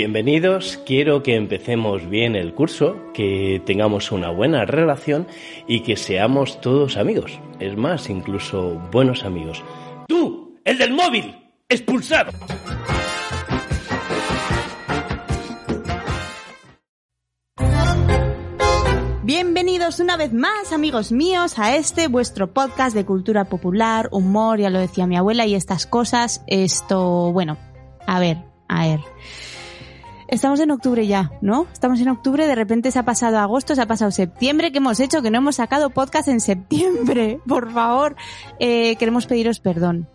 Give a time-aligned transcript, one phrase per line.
[0.00, 5.26] Bienvenidos, quiero que empecemos bien el curso, que tengamos una buena relación
[5.68, 7.38] y que seamos todos amigos.
[7.58, 9.62] Es más, incluso buenos amigos.
[10.08, 11.36] ¡Tú, el del móvil!
[11.68, 12.32] ¡Expulsado!
[19.22, 24.70] Bienvenidos una vez más, amigos míos, a este vuestro podcast de cultura popular, humor, ya
[24.70, 26.42] lo decía mi abuela, y estas cosas.
[26.46, 27.58] Esto, bueno,
[28.06, 29.00] a ver, a ver.
[30.30, 31.66] Estamos en octubre ya, ¿no?
[31.72, 35.00] Estamos en octubre, de repente se ha pasado agosto, se ha pasado septiembre, ¿qué hemos
[35.00, 35.22] hecho?
[35.22, 38.14] Que no hemos sacado podcast en septiembre, por favor.
[38.60, 40.08] Eh, queremos pediros perdón.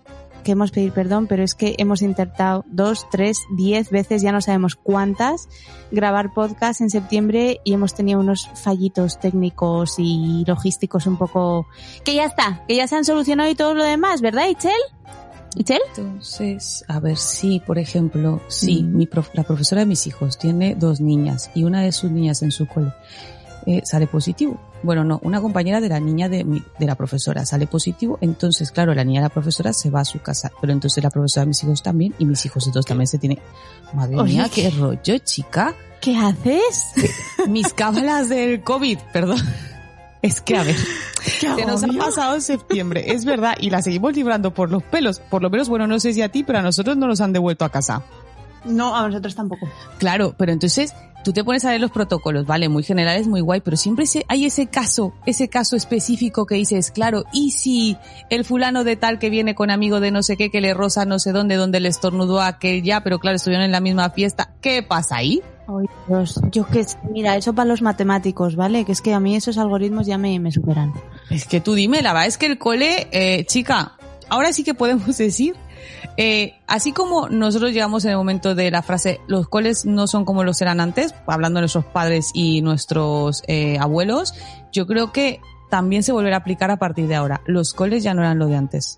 [0.46, 4.76] Queremos pedir perdón, pero es que hemos intentado dos, tres, diez veces, ya no sabemos
[4.76, 5.50] cuántas,
[5.92, 11.68] grabar podcast en septiembre y hemos tenido unos fallitos técnicos y logísticos un poco...
[12.06, 14.72] Que ya está, que ya se han solucionado y todo lo demás, ¿verdad, Ichel?
[15.56, 18.98] Entonces, a ver, sí, por ejemplo, sí, Mm.
[18.98, 22.42] mi prof- la profesora de mis hijos tiene dos niñas y una de sus niñas
[22.44, 22.92] en su cole
[23.68, 24.60] eh, sale positivo.
[24.84, 28.70] Bueno, no, una compañera de la niña de, mi- de la profesora sale positivo, entonces,
[28.72, 31.46] claro, la niña de la profesora se va a su casa, pero entonces la profesora
[31.46, 33.40] de mis hijos también y mis hijos entonces también se tiene...
[33.94, 34.64] Madre Oye, mía, ¿qué?
[34.64, 35.74] qué rollo, chica.
[36.00, 36.86] ¿Qué haces?
[37.48, 39.40] Mis cábalas del COVID, perdón.
[40.22, 40.76] Es que, a ver,
[41.22, 45.20] se nos ha pasado septiembre, es verdad, y la seguimos librando por los pelos.
[45.20, 47.34] Por lo menos, bueno, no sé si a ti, pero a nosotros no nos han
[47.34, 48.04] devuelto a casa.
[48.66, 49.70] No, a nosotros tampoco.
[50.00, 50.94] Claro, pero entonces
[51.24, 54.46] tú te pones a leer los protocolos, vale, muy generales, muy guay, pero siempre hay
[54.46, 57.98] ese caso, ese caso específico que dices, claro, y si
[58.30, 61.06] el fulano de tal que viene con amigo de no sé qué, que le rosa
[61.06, 64.12] no sé dónde, donde le estornudó a aquel ya, pero claro, estuvieron en la misma
[64.12, 65.42] fiesta, ¿qué pasa ahí?
[65.68, 68.86] Ay, Dios, yo que mira, eso para los matemáticos, ¿vale?
[68.86, 70.94] Que es que a mí esos algoritmos ya me, me superan.
[71.30, 73.94] Es que tú dime, la verdad es que el cole, eh, chica,
[74.30, 75.56] ahora sí que podemos decir,
[76.18, 80.24] eh, así como nosotros llegamos en el momento de la frase, los coles no son
[80.24, 84.34] como los eran antes, hablando de nuestros padres y nuestros eh, abuelos,
[84.72, 87.42] yo creo que también se volverá a aplicar a partir de ahora.
[87.46, 88.98] Los coles ya no eran lo de antes.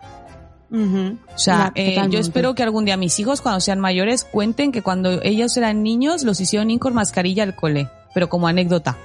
[0.69, 1.17] Ujú.
[1.33, 4.81] O sea, eh, yo espero que algún día mis hijos, cuando sean mayores, cuenten que
[4.81, 8.97] cuando ellos eran niños, los hicieron ir con mascarilla al cole, pero como anécdota.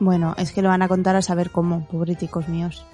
[0.00, 2.84] Bueno, es que lo van a contar a saber cómo, pobreticos míos.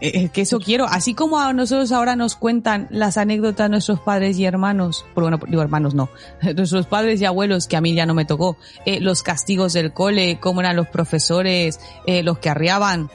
[0.00, 0.84] Eh, eh, que eso quiero.
[0.84, 5.62] Así como a nosotros ahora nos cuentan las anécdotas nuestros padres y hermanos, bueno, digo
[5.62, 6.10] hermanos no,
[6.56, 9.92] nuestros padres y abuelos, que a mí ya no me tocó, eh, los castigos del
[9.92, 13.10] cole, cómo eran los profesores, eh, los que arriaban,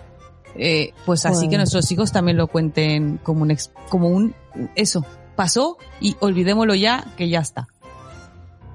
[0.55, 4.33] eh, pues así que nuestros hijos también lo cuenten como un, ex- como un,
[4.75, 7.67] eso, pasó y olvidémoslo ya, que ya está.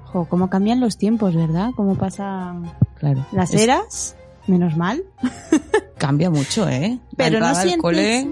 [0.05, 1.71] Jo, cómo cambian los tiempos, ¿verdad?
[1.75, 3.25] Cómo pasan Claro.
[3.31, 4.15] las Es- eras,
[4.47, 5.03] menos mal.
[5.97, 6.99] Cambia mucho, ¿eh?
[7.15, 8.29] Pero no sientes, cole,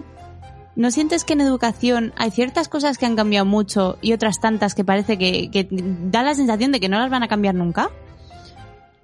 [0.75, 4.75] ¿no sientes que en educación hay ciertas cosas que han cambiado mucho y otras tantas
[4.75, 7.89] que parece que, que da la sensación de que no las van a cambiar nunca?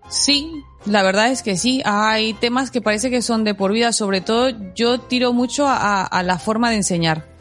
[0.10, 1.82] Sí, la verdad es que sí.
[1.86, 3.94] Hay temas que parece que son de por vida.
[3.94, 7.32] Sobre todo, yo tiro mucho a, a la forma de enseñar.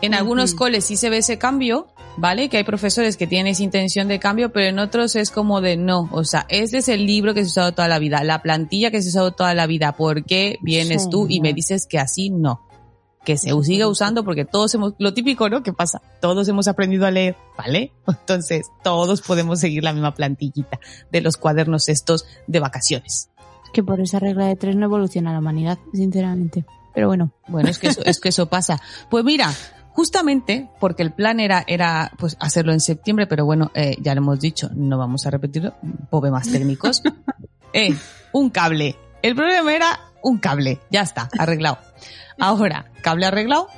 [0.00, 2.48] En algunos coles sí se ve ese cambio, ¿vale?
[2.48, 5.76] Que hay profesores que tienen esa intención de cambio, pero en otros es como de
[5.76, 6.08] no.
[6.12, 8.90] O sea, este es el libro que se ha usado toda la vida, la plantilla
[8.90, 9.96] que se ha usado toda la vida.
[9.96, 12.67] ¿Por qué vienes Sí, tú y me dices que así no?
[13.28, 15.62] Que se siga usando porque todos hemos, lo típico, ¿no?
[15.62, 16.00] ¿Qué pasa?
[16.22, 17.92] Todos hemos aprendido a leer, ¿vale?
[18.08, 20.80] Entonces, todos podemos seguir la misma plantillita
[21.12, 23.28] de los cuadernos estos de vacaciones.
[23.66, 26.64] Es que por esa regla de tres no evoluciona la humanidad, sinceramente.
[26.94, 28.80] Pero bueno, Bueno, es que eso, es que eso pasa.
[29.10, 29.52] Pues mira,
[29.92, 34.22] justamente porque el plan era, era pues hacerlo en septiembre, pero bueno, eh, ya lo
[34.22, 35.74] hemos dicho, no vamos a repetirlo,
[36.08, 37.02] problemas técnicos.
[37.74, 37.94] eh,
[38.32, 38.96] un cable.
[39.20, 40.80] El problema era un cable.
[40.90, 41.87] Ya está, arreglado.
[42.38, 43.68] Ahora, cable arreglado.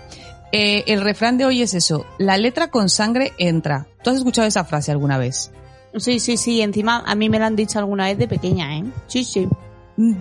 [0.53, 3.87] Eh, el refrán de hoy es eso, la letra con sangre entra.
[4.03, 5.53] ¿Tú has escuchado esa frase alguna vez?
[5.97, 8.85] sí, sí, sí, encima a mí me lo han dicho alguna vez de pequeña, ¿eh?
[9.07, 9.49] Sí, sí.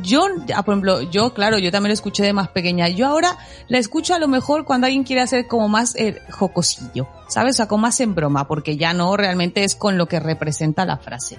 [0.01, 2.89] Yo, ah, por ejemplo, yo, claro, yo también lo escuché de más pequeña.
[2.89, 3.37] Yo ahora
[3.69, 7.55] la escucho a lo mejor cuando alguien quiere hacer como más eh, jocosillo, ¿sabes?
[7.55, 10.85] O sea, como más en broma, porque ya no realmente es con lo que representa
[10.85, 11.37] la frase.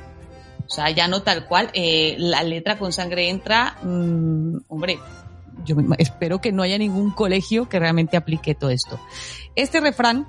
[0.67, 4.99] O sea, ya no tal cual, eh, la letra con sangre entra, mm, hombre,
[5.65, 8.99] yo espero que no haya ningún colegio que realmente aplique todo esto.
[9.57, 10.27] Este refrán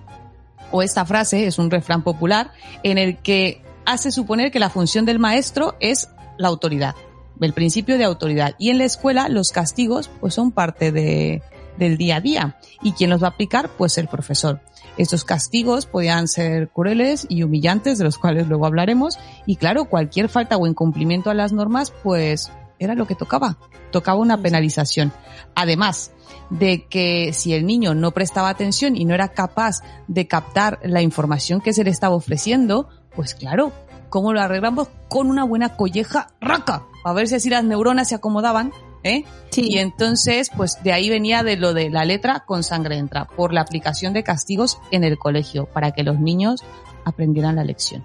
[0.71, 2.51] o esta frase es un refrán popular
[2.83, 6.95] en el que hace suponer que la función del maestro es la autoridad,
[7.39, 8.55] el principio de autoridad.
[8.57, 11.41] Y en la escuela los castigos pues son parte de,
[11.77, 12.57] del día a día.
[12.81, 13.69] ¿Y quién los va a aplicar?
[13.77, 14.61] Pues el profesor.
[14.97, 19.17] Estos castigos podían ser crueles y humillantes, de los cuales luego hablaremos.
[19.45, 22.51] Y claro, cualquier falta o incumplimiento a las normas, pues
[22.81, 23.57] era lo que tocaba.
[23.91, 25.13] Tocaba una penalización.
[25.55, 26.11] Además
[26.49, 31.01] de que si el niño no prestaba atención y no era capaz de captar la
[31.01, 33.71] información que se le estaba ofreciendo, pues claro,
[34.09, 34.89] ¿cómo lo arreglamos?
[35.07, 38.71] Con una buena colleja raca, a ver si así las neuronas se acomodaban,
[39.03, 39.25] ¿eh?
[39.51, 39.67] Sí.
[39.69, 43.53] Y entonces, pues de ahí venía de lo de la letra con sangre entra, por
[43.53, 46.63] la aplicación de castigos en el colegio, para que los niños
[47.05, 48.03] aprendieran la lección.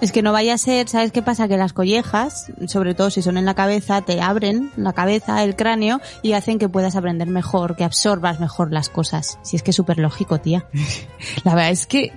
[0.00, 1.48] Es que no vaya a ser, ¿sabes qué pasa?
[1.48, 5.56] Que las collejas, sobre todo si son en la cabeza, te abren la cabeza, el
[5.56, 9.38] cráneo y hacen que puedas aprender mejor, que absorbas mejor las cosas.
[9.42, 10.66] Si es que es súper lógico, tía.
[11.44, 12.12] La verdad es que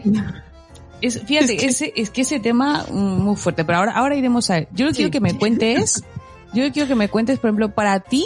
[1.01, 4.55] es, fíjate, ese, es que ese tema mm, muy fuerte, pero ahora, ahora iremos a
[4.55, 4.67] ver.
[4.73, 6.03] Yo lo que quiero que me cuentes,
[6.53, 8.25] yo quiero que me cuentes, por ejemplo, para ti,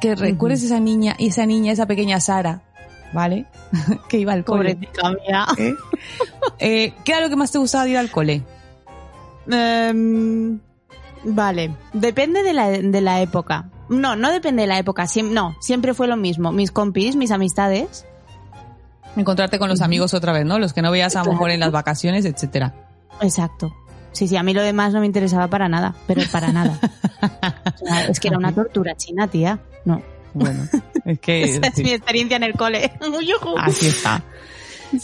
[0.00, 2.62] que recuerdes esa niña, esa niña, esa pequeña Sara,
[3.14, 3.46] ¿vale?
[4.08, 4.74] que iba al cole.
[4.74, 5.46] Pobrecita mía.
[5.56, 5.74] ¿eh?
[6.58, 8.42] Eh, ¿Qué era lo que más te gustaba de ir al cole?
[9.50, 10.58] Em,
[11.24, 13.70] vale, depende de la, de la época.
[13.88, 16.52] No, no depende de la época, siem- no, siempre fue lo mismo.
[16.52, 18.04] Mis compis, mis amistades,
[19.16, 20.58] Encontrarte con los amigos otra vez, ¿no?
[20.58, 22.74] Los que no veías a lo mejor en las vacaciones, etcétera.
[23.20, 23.72] exacto.
[24.10, 26.78] Sí, sí, a mí lo demás no me interesaba para nada, pero para nada.
[27.80, 29.60] O sea, es que era una tortura china, tía.
[29.84, 30.02] No.
[30.34, 30.68] Bueno,
[31.04, 32.92] es que Esa es mi experiencia en el cole.
[33.58, 34.22] Así está.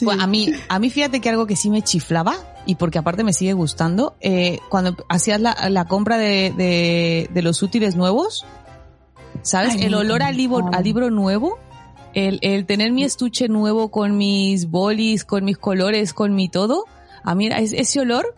[0.04, 2.36] Pues a mí, a mí fíjate que algo que sí me chiflaba,
[2.66, 7.42] y porque aparte me sigue gustando, eh, cuando hacías la, la compra de, de, de
[7.42, 8.44] los útiles nuevos,
[9.42, 9.74] ¿sabes?
[9.74, 11.58] Ay, el me olor al libro, al libro nuevo,
[12.14, 16.84] el, el tener mi estuche nuevo con mis bolis, con mis colores, con mi todo,
[17.24, 18.36] a mí es- ese olor,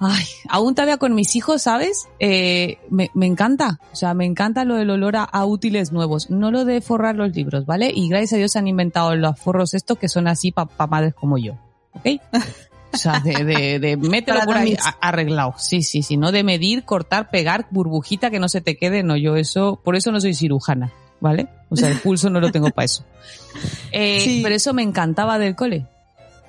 [0.00, 2.08] ay, aún todavía con mis hijos, ¿sabes?
[2.18, 6.30] Eh, me, me encanta, o sea, me encanta lo del olor a, a útiles nuevos,
[6.30, 7.90] no lo de forrar los libros, ¿vale?
[7.94, 11.14] Y gracias a Dios se han inventado los forros estos que son así para madres
[11.14, 11.54] como yo,
[11.92, 12.20] ¿ok?
[12.94, 15.54] O sea, de, de, de mételo por ahí arreglado.
[15.58, 19.16] Sí, sí, sí, no de medir, cortar, pegar, burbujita que no se te quede, no,
[19.18, 21.46] yo eso, por eso no soy cirujana, ¿vale?
[21.68, 23.04] O sea, el pulso no lo tengo para eso.
[23.92, 24.40] Eh, Sí.
[24.42, 25.86] Pero eso me encantaba del cole.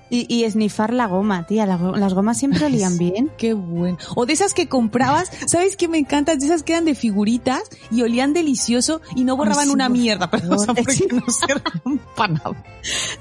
[0.10, 1.66] Y, y esnifar la goma, tía.
[1.66, 3.30] la las gomas siempre olían bien.
[3.38, 3.98] Qué bueno.
[4.16, 6.40] O de esas que comprabas, ¿sabes qué me encantan?
[6.40, 10.30] De esas que eran de figuritas y olían delicioso y no borraban sí, una mierda,
[10.32, 12.64] pero o sea, porque no servían para nada.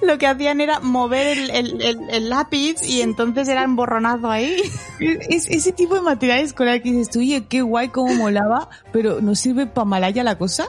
[0.03, 4.57] Lo que hacían era mover el, el- el- el lápiz y entonces era emborronazo ahí.
[5.01, 9.21] Es, ese tipo de material escolar que dices tú, oye, qué guay, cómo molaba, pero
[9.21, 10.69] no sirve para malaya la cosa.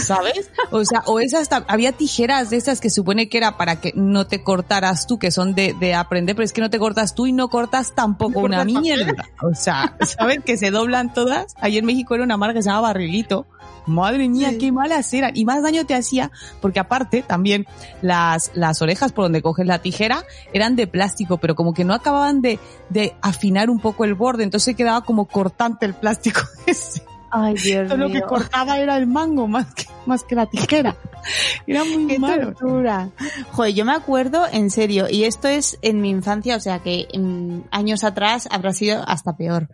[0.00, 0.50] ¿Sabes?
[0.70, 4.26] O sea, o esas, había tijeras de esas que supone que era para que no
[4.26, 7.26] te cortaras tú, que son de, de aprender, pero es que no te cortas tú
[7.26, 9.12] y no cortas tampoco No una cortas mierda.
[9.42, 10.38] O sea, ¿sabes?
[10.44, 11.54] Que se doblan todas.
[11.60, 13.46] Ayer en México era una marca que se llama Barrilito.
[13.86, 14.58] Madre mía, Sí.
[14.58, 15.32] qué malas eran.
[15.36, 16.30] Y más daño te hacía,
[16.62, 17.66] porque aparte también
[18.00, 20.24] las, las orejas por donde coges la tijera
[20.54, 24.42] eran de plástico, pero como que no acababan de, de afinar un poco el borde,
[24.44, 27.02] entonces quedaba como cortante el plástico ese.
[27.36, 30.96] Ay, Dios Lo que cortaba era el mango más que, más que la tijera.
[31.66, 32.52] Era muy Qué malo.
[32.52, 33.10] tortura.
[33.52, 37.08] Joder, yo me acuerdo, en serio, y esto es en mi infancia, o sea que
[37.18, 39.68] mm, años atrás habrá sido hasta peor.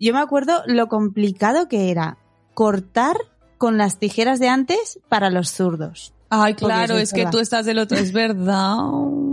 [0.00, 2.18] Yo me acuerdo lo complicado que era
[2.54, 3.16] cortar
[3.56, 6.12] con las tijeras de antes para los zurdos.
[6.28, 8.76] Ay, claro, es es que tú estás del otro, es verdad.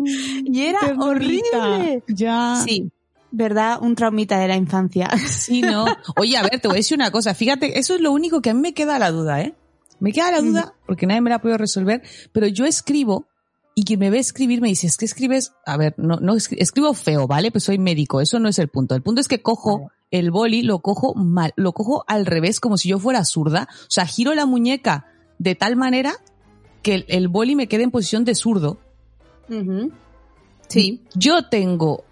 [0.45, 1.57] Y era Ternurita.
[1.57, 2.03] horrible.
[2.07, 2.61] Ya.
[2.65, 2.91] Sí,
[3.35, 5.09] verdad, un traumita de la infancia.
[5.27, 5.85] Sí, no.
[6.15, 7.33] Oye, a ver, te voy a decir una cosa.
[7.33, 9.55] Fíjate, eso es lo único que a mí me queda la duda, ¿eh?
[9.99, 13.27] Me queda la duda porque nadie me la ha podido resolver, pero yo escribo
[13.75, 16.57] y quien me ve escribir me dice, es que escribes, a ver, no, no, escri-
[16.59, 17.51] escribo feo, ¿vale?
[17.51, 18.95] Pues soy médico, eso no es el punto.
[18.95, 22.77] El punto es que cojo el boli, lo cojo mal, lo cojo al revés como
[22.77, 25.07] si yo fuera zurda, o sea, giro la muñeca
[25.39, 26.13] de tal manera
[26.83, 28.79] que el, el boli me quede en posición de zurdo.
[30.67, 31.01] Sí.
[31.15, 32.03] Yo tengo,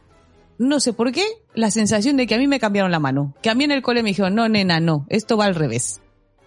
[0.62, 1.26] no sé por qué,
[1.56, 3.34] la sensación de que a mí me cambiaron la mano.
[3.42, 6.02] Que a mí en el cole me dijeron, no, nena, no, esto va al revés.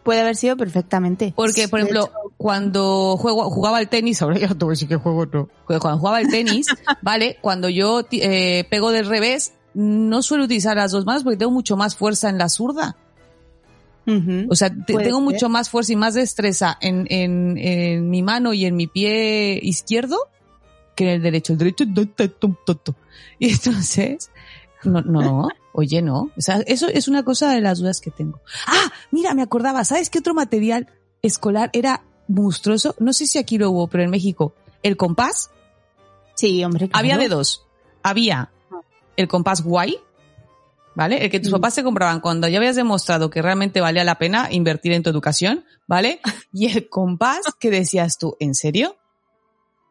[0.05, 1.33] Puede haber sido perfectamente.
[1.35, 4.97] Porque, por ejemplo, cuando juego, jugaba al tenis, ahora ya te voy a decir que
[4.97, 5.49] juego no.
[5.67, 6.69] Cuando jugaba al tenis,
[7.03, 7.39] ¿vale?
[7.41, 11.77] Cuando yo eh, pego del revés, no suelo utilizar las dos manos porque tengo mucho
[11.77, 12.97] más fuerza en la zurda.
[14.49, 15.13] O sea, tengo ser.
[15.15, 19.59] mucho más fuerza y más destreza en, en, en mi mano y en mi pie
[19.63, 20.19] izquierdo
[20.95, 21.53] que en el derecho.
[21.55, 21.85] El derecho.
[23.39, 24.31] Y entonces,
[24.85, 26.31] no, no, oye, no.
[26.37, 28.41] O sea, eso es una cosa de las dudas que tengo.
[28.67, 30.89] Ah, mira, me acordaba, ¿sabes qué otro material
[31.23, 32.95] escolar era monstruoso?
[32.99, 35.51] No sé si aquí lo hubo, pero en México, el compás.
[36.35, 36.89] Sí, hombre.
[36.89, 36.99] claro.
[36.99, 37.65] Había de dos.
[38.03, 38.51] Había
[39.17, 39.97] el compás guay,
[40.95, 41.25] ¿vale?
[41.25, 41.55] El que tus Mm.
[41.55, 45.11] papás te compraban cuando ya habías demostrado que realmente valía la pena invertir en tu
[45.11, 46.21] educación, ¿vale?
[46.53, 48.97] Y el compás que decías tú, ¿en serio?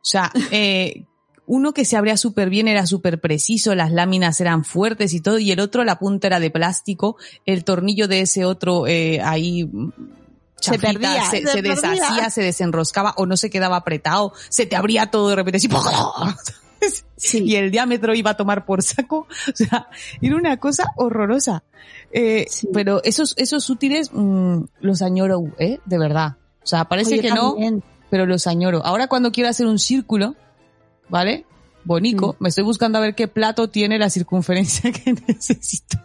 [0.03, 1.05] O sea, eh,
[1.45, 5.39] uno que se abría súper bien era súper preciso, las láminas eran fuertes y todo,
[5.39, 9.63] y el otro la punta era de plástico, el tornillo de ese otro eh, ahí
[9.65, 9.91] mm,
[10.59, 11.89] Se chafita, perdía, se, se se perdía.
[11.91, 15.69] deshacía, se desenroscaba o no se quedaba apretado, se te abría todo de repente así.
[17.15, 17.41] Sí.
[17.45, 19.19] y el diámetro iba a tomar por saco.
[19.47, 19.87] O sea,
[20.21, 21.63] era una cosa horrorosa.
[22.11, 22.67] Eh, Sí.
[22.73, 25.79] Pero esos, esos útiles mm, los añoro, ¿eh?
[25.85, 26.35] De verdad.
[26.61, 27.55] O sea, parece Oye, que no.
[28.13, 28.85] Pero los añoro.
[28.85, 30.35] Ahora cuando quiero hacer un círculo,
[31.09, 31.47] ¿vale?
[31.83, 32.43] Bonico, Mm.
[32.43, 35.97] me estoy buscando a ver qué plato tiene la circunferencia que necesito.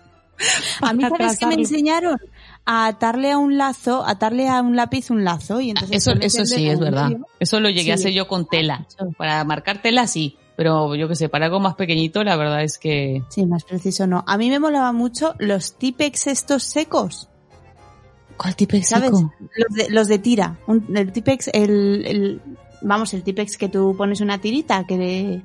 [0.81, 2.19] A mí, ¿sabes qué me enseñaron?
[2.65, 5.99] A atarle a un lazo, atarle a un lápiz un lazo y entonces...
[5.99, 7.11] Eso, eso sí, es verdad.
[7.11, 7.27] medio.
[7.41, 8.87] Eso lo llegué a hacer yo con tela.
[9.19, 12.79] Para marcar tela sí, pero yo qué sé, para algo más pequeñito la verdad es
[12.79, 13.23] que...
[13.29, 14.25] Sí, más preciso no.
[14.27, 17.29] A mí me molaba mucho los tipex estos secos,
[18.39, 19.11] ¿Cuál tipo ¿sabes?
[19.11, 20.59] Los de, los de tira.
[20.67, 22.41] Un- el tipex, el, el-
[22.83, 25.43] vamos, el tipex que tú pones una tirita que de...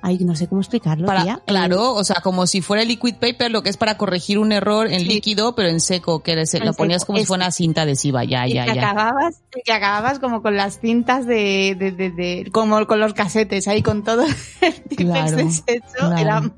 [0.00, 1.42] Ay, no sé cómo explicarlo, Para, tía.
[1.44, 4.52] claro, o sea, como si fuera el liquid paper, lo que es para corregir un
[4.52, 5.06] error en Sí.
[5.06, 8.22] líquido, pero en seco, que En lo ponías seco, como si fuera una cinta adhesiva,
[8.22, 8.90] ya, y ya, que ya.
[8.90, 13.66] acababas, que acababas como con las cintas de, de, de, de- como con los casetes
[13.66, 14.22] ahí con todo
[14.60, 15.48] el tipex Claro,
[15.96, 16.16] claro.
[16.16, 16.52] Era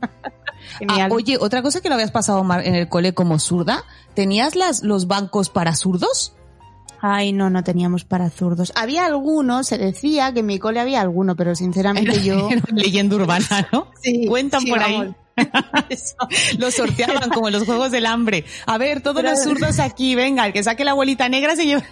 [0.89, 3.85] Ah, oye, otra cosa que lo habías pasado mal en el cole como zurda,
[4.15, 6.35] ¿tenías las, los bancos para zurdos?
[7.03, 8.73] Ay, no, no teníamos para zurdos.
[8.77, 12.49] Había algunos, se decía que en mi cole había alguno, pero sinceramente yo...
[12.51, 13.89] Era leyenda urbana, ¿no?
[14.03, 14.97] Sí, Cuentan sí, por ahí.
[14.99, 15.15] vamos.
[16.59, 18.45] Lo sorteaban como en los juegos del hambre.
[18.67, 21.65] A ver, todos Pero- los zurdos aquí, venga, el que saque la bolita negra se
[21.65, 21.85] lleva.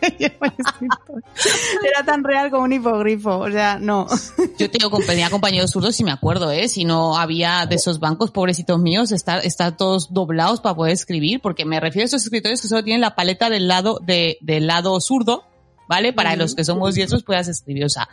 [1.86, 4.06] Era tan real como un hipogrifo, o sea, no.
[4.58, 6.68] Yo tengo, tenía compañeros zurdos y me acuerdo, ¿eh?
[6.68, 11.40] Si no había de esos bancos, pobrecitos míos, estar, estar todos doblados para poder escribir,
[11.40, 14.66] porque me refiero a esos escritores que solo tienen la paleta del lado, de, del
[14.66, 15.44] lado zurdo,
[15.88, 16.12] ¿vale?
[16.12, 18.08] Para los que somos diestros puedas escribir, o sea,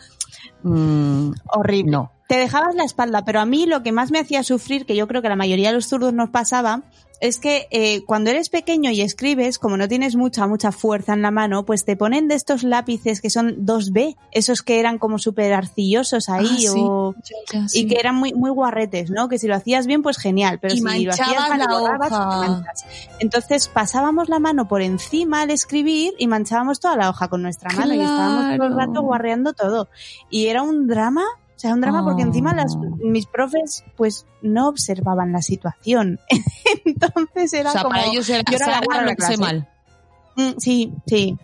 [0.63, 1.91] mm, Horrible.
[1.91, 2.11] no.
[2.27, 5.07] Te dejabas la espalda, pero a mí lo que más me hacía sufrir, que yo
[5.07, 6.83] creo que la mayoría de los zurdos nos pasaba,
[7.19, 11.21] es que eh, cuando eres pequeño y escribes, como no tienes mucha, mucha fuerza en
[11.21, 15.17] la mano, pues te ponen de estos lápices que son 2B, esos que eran como
[15.19, 16.79] súper arcillosos ahí, Ah, sí.
[16.79, 17.15] o,
[17.73, 19.27] y que eran muy, muy guarretes, ¿no?
[19.29, 22.07] Que si lo hacías bien, pues genial, pero Y si lo hacías mal, la hoja.
[22.09, 22.85] manchas.
[23.19, 27.69] Entonces pasábamos la mano por encima al escribir y manchábamos toda la hoja con nuestra
[27.75, 29.89] mano y estábamos todo el rato guarreando todo.
[30.29, 31.23] Y era un drama,
[31.57, 32.97] o sea, un drama porque encima las, Oh.
[32.99, 36.19] mis profes pues no observaban la situación.
[36.85, 37.95] Entonces era o sea, como...
[37.95, 39.37] para ellos era, yo era la de clase.
[39.37, 39.67] mal.
[40.35, 41.35] Mm, Sí, sí.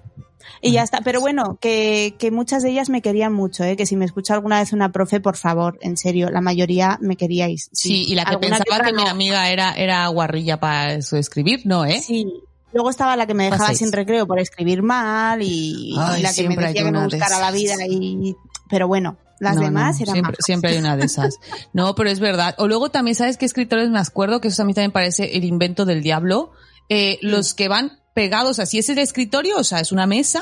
[0.62, 1.00] Y ya está.
[1.01, 3.75] Pero bueno, que, que muchas de ellas me querían mucho, ¿eh?
[3.75, 7.15] Que si me escucha alguna vez una profe, por favor, en serio, la mayoría me
[7.15, 7.70] queríais.
[7.74, 11.86] Sí, y la que pensaba que mi amiga era, era guarrilla para eso escribir, no,
[11.86, 12.00] ¿eh?
[12.01, 12.32] Sí.
[12.72, 13.79] Luego estaba la que me dejaba Paséis.
[13.79, 17.51] sin recreo por escribir mal y, Ay, la que me decía que me buscara la
[17.51, 18.36] vida y...
[18.70, 20.45] Pero bueno, las No, demás no, eran siempre, majas.
[20.45, 21.35] siempre hay una de esas.
[21.73, 22.55] No, pero es verdad.
[22.57, 24.41] O luego también, ¿sabes qué escritores me acuerdo?
[24.41, 26.51] Que eso a mí también parece el invento del diablo.
[26.89, 27.17] Eh.
[27.21, 30.41] Los que van pegados, así es el escritorio, o sea, es una mesa,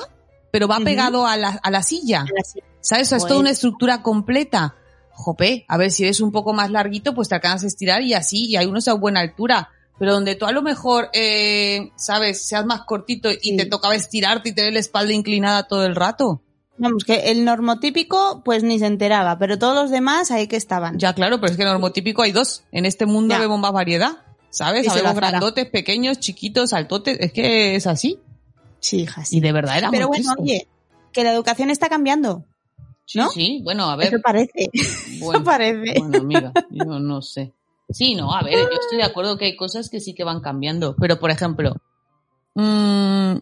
[0.51, 2.25] pero va pegado a la, a la silla.
[2.81, 3.07] ¿Sabes?
[3.07, 4.75] O sea, es toda una estructura completa.
[5.13, 8.13] Jope, a ver si eres un poco más larguito, pues te alcanzas a estirar y
[8.15, 9.69] así, y hay unos a buena altura.
[9.99, 13.57] Pero donde tú a lo mejor, eh, sabes, seas más cortito y Sí.
[13.57, 16.41] te tocaba estirarte y tener la espalda inclinada todo el rato.
[16.81, 20.97] Vamos, que el normotípico pues ni se enteraba, pero todos los demás ahí que estaban.
[20.97, 22.63] Ya, claro, pero es que normotípico hay dos.
[22.71, 23.39] En este mundo Ya.
[23.39, 24.13] vemos más variedad.
[24.49, 24.87] ¿Sabes?
[24.87, 27.17] Sabemos grandotes, pequeños, chiquitos, altotes.
[27.19, 28.19] Es que es así.
[28.79, 29.37] Sí, hija, sí.
[29.37, 30.67] Y de verdad era Pero bueno, oye,
[31.13, 32.45] que la educación está cambiando.
[33.05, 33.29] Sí, ¿no?
[33.29, 34.07] Sí, bueno, a ver.
[34.07, 34.71] Eso parece.
[35.19, 35.99] bueno, Eso parece.
[35.99, 37.53] bueno, amiga, yo no sé.
[37.91, 40.41] Sí, no, a ver, yo estoy de acuerdo que hay cosas que sí que van
[40.41, 40.95] cambiando.
[40.99, 41.75] Pero, por ejemplo,
[42.55, 43.35] mm,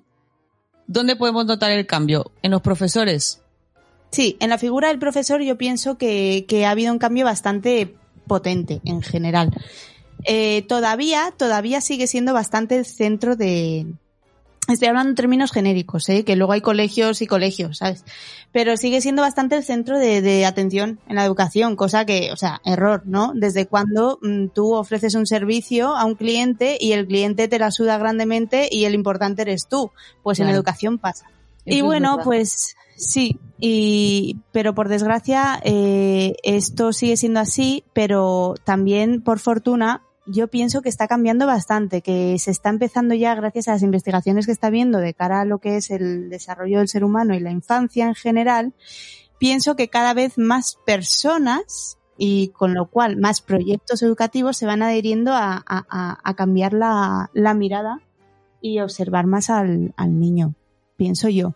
[0.89, 2.31] ¿dónde podemos notar el cambio?
[2.41, 3.41] En los profesores.
[4.11, 7.95] Sí, en la figura del profesor yo pienso que, ha habido un cambio bastante
[8.27, 9.51] potente en general.
[10.25, 13.85] Eh, todavía, todavía sigue siendo bastante el centro de,
[14.69, 16.23] Estoy hablando en términos genéricos, ¿eh?
[16.23, 18.05] que luego hay colegios y colegios, ¿sabes?
[18.51, 22.35] Pero sigue siendo bastante el centro de, de atención en la educación, cosa que, o
[22.35, 23.31] sea, error, ¿no?
[23.33, 27.71] Desde cuando mm, tú ofreces un servicio a un cliente y el cliente te la
[27.71, 29.91] suda grandemente y el importante eres tú.
[30.21, 31.25] Pues en educación pasa.
[31.65, 38.55] Eso y bueno, pues sí, y, pero por desgracia eh, esto sigue siendo así, pero
[38.63, 43.67] también por fortuna yo pienso que está cambiando bastante, que se está empezando ya, gracias
[43.67, 46.87] a las investigaciones que está viendo de cara a lo que es el desarrollo del
[46.87, 48.73] ser humano y la infancia en general,
[49.39, 54.83] pienso que cada vez más personas y con lo cual más proyectos educativos se van
[54.83, 55.63] adheriendo a,
[56.37, 58.01] cambiar la, la mirada
[58.61, 60.53] y observar más al, al niño,
[60.95, 61.55] pienso yo.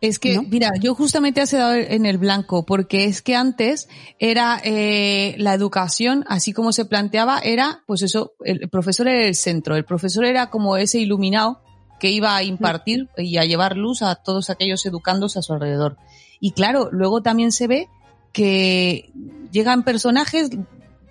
[0.00, 0.42] Es que, ¿No?
[0.42, 3.88] mira, yo justamente has dado en el blanco, porque es que antes
[4.20, 9.34] era eh, la educación, así como se planteaba, era, pues eso, el profesor era el
[9.34, 11.60] centro, el profesor era como ese iluminado
[11.98, 15.96] que iba a impartir y a llevar luz a todos aquellos educandos a su alrededor.
[16.40, 17.88] Y claro, luego también se ve
[18.32, 19.12] que
[19.50, 20.50] llegan personajes,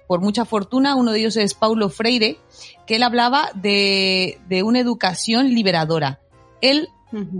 [0.07, 2.37] por mucha fortuna, uno de ellos es Paulo Freire,
[2.85, 6.21] que él hablaba de, de una educación liberadora.
[6.61, 6.87] Él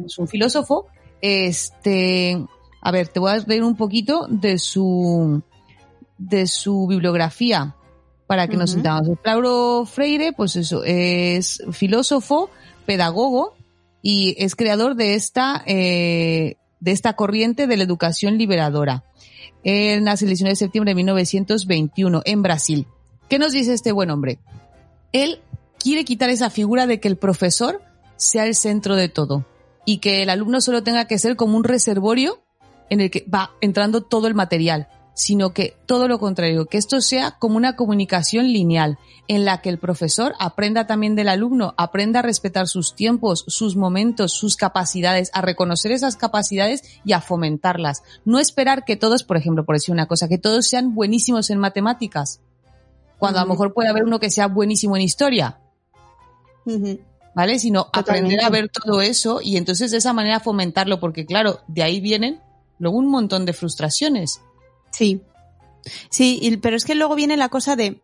[0.06, 0.88] es un filósofo,
[1.22, 2.46] este,
[2.82, 5.42] a ver, te voy a leer un poquito de su,
[6.18, 7.76] de su bibliografía
[8.28, 9.18] para que nos entendamos.
[9.24, 12.50] Paulo Freire, pues eso, es filósofo,
[12.86, 13.56] pedagogo
[14.02, 19.04] y es creador de esta, eh, de esta corriente de la educación liberadora.
[19.64, 22.88] Él nace el 19 de septiembre de 1921 en Brasil.
[23.28, 24.40] ¿Qué nos dice este buen hombre?
[25.14, 25.42] Él
[25.80, 27.82] quiere quitar esa figura de que el profesor
[28.18, 29.46] sea el centro de todo
[29.88, 32.44] y que el alumno solo tenga que ser como un reservorio
[32.90, 37.00] en el que va entrando todo el material, sino que todo lo contrario, que esto
[37.00, 42.20] sea como una comunicación lineal en la que el profesor aprenda también del alumno, aprenda
[42.20, 48.04] a respetar sus tiempos, sus momentos, sus capacidades, a reconocer esas capacidades y a fomentarlas.
[48.26, 51.60] No esperar que todos, por ejemplo, por decir una cosa, que todos sean buenísimos en
[51.60, 52.42] matemáticas,
[53.20, 55.62] cuando a lo mejor puede haber uno que sea buenísimo en historia.
[57.38, 57.60] ¿Vale?
[57.60, 61.84] Sino aprender a ver todo eso y entonces de esa manera fomentarlo, porque claro, de
[61.84, 62.42] ahí vienen
[62.80, 64.42] luego un montón de frustraciones.
[64.92, 65.22] Sí.
[66.10, 68.02] Sí, y- pero es que luego viene la cosa de.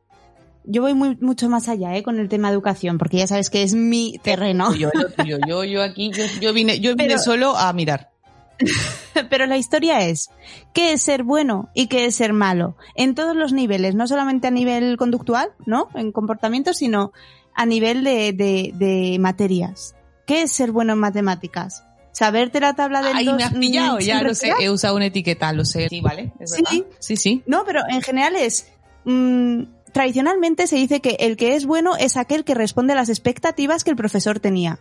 [0.65, 2.03] Yo voy muy, mucho más allá, ¿eh?
[2.03, 4.73] Con el tema educación, porque ya sabes que es mi terreno.
[4.75, 8.11] Yo, tuyo, yo, yo aquí, yo, yo vine, yo vine Pero- solo a mirar.
[9.31, 10.29] Pero la historia es,
[10.73, 12.77] ¿qué es ser bueno y qué es ser malo?
[12.95, 15.89] En todos los niveles, no solamente a nivel conductual, ¿no?
[15.95, 17.11] En comportamiento, sino
[17.55, 19.95] a nivel de, de, de materias.
[20.25, 21.83] ¿Qué es ser bueno en matemáticas?
[22.11, 24.95] ¿Saberte la tabla del Ahí dos, me has pillado, mm, ya lo sé, he usado
[24.95, 25.89] una etiqueta, lo sé.
[25.89, 26.63] Sí, vale, es Sí.
[26.63, 26.87] verdad.
[26.99, 27.43] Sí, sí.
[27.47, 28.67] No, pero en general es.
[29.05, 33.09] mm, tradicionalmente se dice que el que es bueno es aquel que responde a las
[33.09, 34.79] expectativas que el profesor tenía.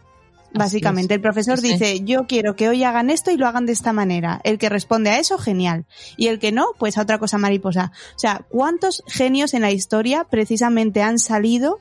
[0.54, 1.72] Básicamente, el profesor sí.
[1.72, 4.40] dice, yo quiero que hoy hagan esto y lo hagan de esta manera.
[4.44, 5.86] El que responde a eso, genial.
[6.18, 7.90] Y el que no, pues a otra cosa mariposa.
[8.14, 11.78] O sea, ¿cuántos genios en la historia precisamente han salido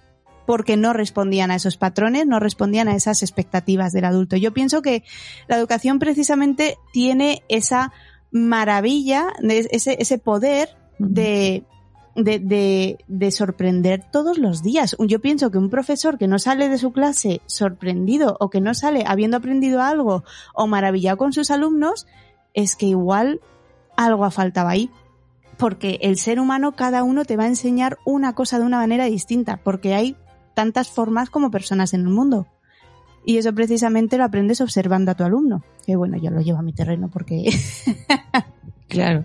[0.52, 4.36] porque no respondían a esos patrones, no respondían a esas expectativas del adulto?
[4.36, 5.06] Yo pienso que
[5.48, 7.94] la educación precisamente tiene esa
[8.32, 11.64] maravilla, ese, ese poder de,
[12.18, 14.98] de, de, de sorprender todos los días.
[15.00, 18.74] Yo pienso que un profesor que no sale de su clase sorprendido o que no
[18.74, 22.08] sale habiendo aprendido algo o maravillado con sus alumnos,
[22.54, 23.40] es que igual
[23.96, 24.90] algo ha faltado ahí.
[25.58, 29.06] Porque el ser humano, cada uno te va a enseñar una cosa de una manera
[29.06, 30.18] distinta, porque hay
[30.54, 32.48] tantas formas como personas en el mundo.
[33.26, 35.64] Y eso precisamente lo aprendes observando a tu alumno.
[35.86, 37.52] Que bueno, yo lo llevo a mi terreno porque
[38.88, 39.24] Claro.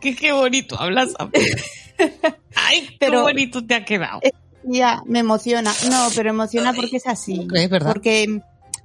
[0.00, 1.14] Qué, qué bonito hablas.
[2.54, 4.20] Ay, qué Pero- bonito te ha quedado.
[4.62, 5.72] Ya, me emociona.
[5.90, 7.46] No, pero emociona porque es así.
[7.50, 7.92] Verdad.
[7.92, 8.42] Porque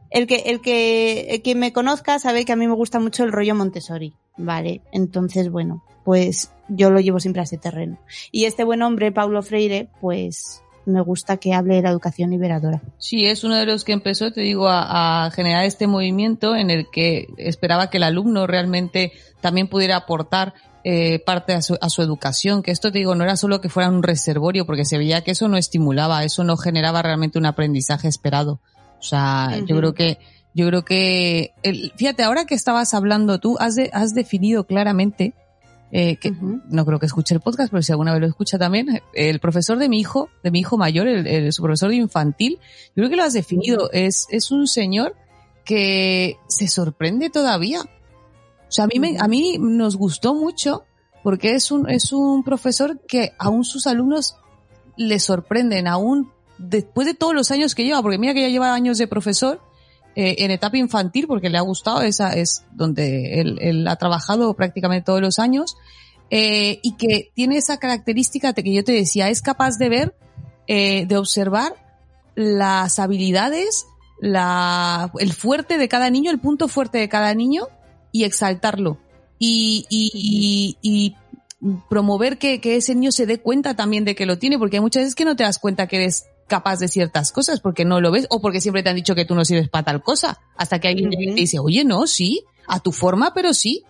[0.09, 3.23] el que, el que, el que me conozca sabe que a mí me gusta mucho
[3.25, 4.15] el rollo Montessori.
[4.37, 4.81] Vale.
[4.93, 7.99] Entonces, bueno, pues yo lo llevo siempre a ese terreno.
[8.31, 12.81] Y este buen hombre, Paulo Freire, pues me gusta que hable de la educación liberadora.
[12.97, 16.69] Sí, es uno de los que empezó, te digo, a, a generar este movimiento en
[16.69, 21.89] el que esperaba que el alumno realmente también pudiera aportar eh, parte a su, a
[21.89, 24.97] su educación, que esto te digo, no era solo que fuera un reservorio, porque se
[24.99, 28.59] veía que eso no estimulaba, eso no generaba realmente un aprendizaje esperado.
[28.99, 30.19] O sea, yo creo que,
[30.53, 35.33] yo creo que, el- fíjate, ahora que estabas hablando tú, has, de- has definido claramente,
[35.91, 39.01] eh, que no creo que escuche el podcast, pero si alguna vez lo escucha también,
[39.13, 42.59] el profesor de mi hijo, de mi hijo mayor, el, el- su profesor de infantil,
[42.87, 45.15] yo creo que lo has definido, es, es un señor
[45.63, 47.81] que se sorprende todavía.
[47.81, 50.83] O sea, a mí, me, a mí nos gustó mucho
[51.23, 54.35] porque es un, es un profesor que aún sus alumnos
[54.97, 58.73] le sorprenden, aún después de todos los años que lleva, porque mira que ya lleva
[58.73, 59.59] años de profesor
[60.15, 64.53] eh, en etapa infantil, porque le ha gustado, esa es donde él, él ha trabajado
[64.55, 65.75] prácticamente todos los años,
[66.31, 70.15] eh, y que tiene esa característica de que yo te decía, es capaz de ver,
[70.67, 71.73] eh, de observar
[72.35, 73.85] las habilidades,
[74.19, 77.67] la, el fuerte de cada niño, el punto fuerte de cada niño
[78.11, 78.97] y exaltarlo.
[79.37, 81.15] Y, y, y, y
[81.89, 84.81] promover que, que ese niño se dé cuenta también de que lo tiene, porque hay
[84.81, 88.01] muchas veces que no te das cuenta que eres capaz de ciertas cosas porque no
[88.01, 90.39] lo ves o porque siempre te han dicho que tú no sirves para tal cosa.
[90.57, 93.83] Hasta que alguien te dice, oye, no, sí, a tu forma, pero sí.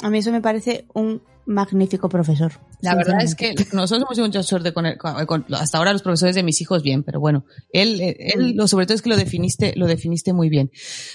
[0.00, 2.52] A mí eso me parece un magnífico profesor.
[2.82, 5.92] La verdad es que nosotros hemos tenido mucha suerte con, él, con- con- hasta ahora
[5.92, 9.02] los profesores de mis hijos bien, pero bueno, él, eh, él lo sobre todo es
[9.02, 10.70] que lo definiste, lo definiste muy bien.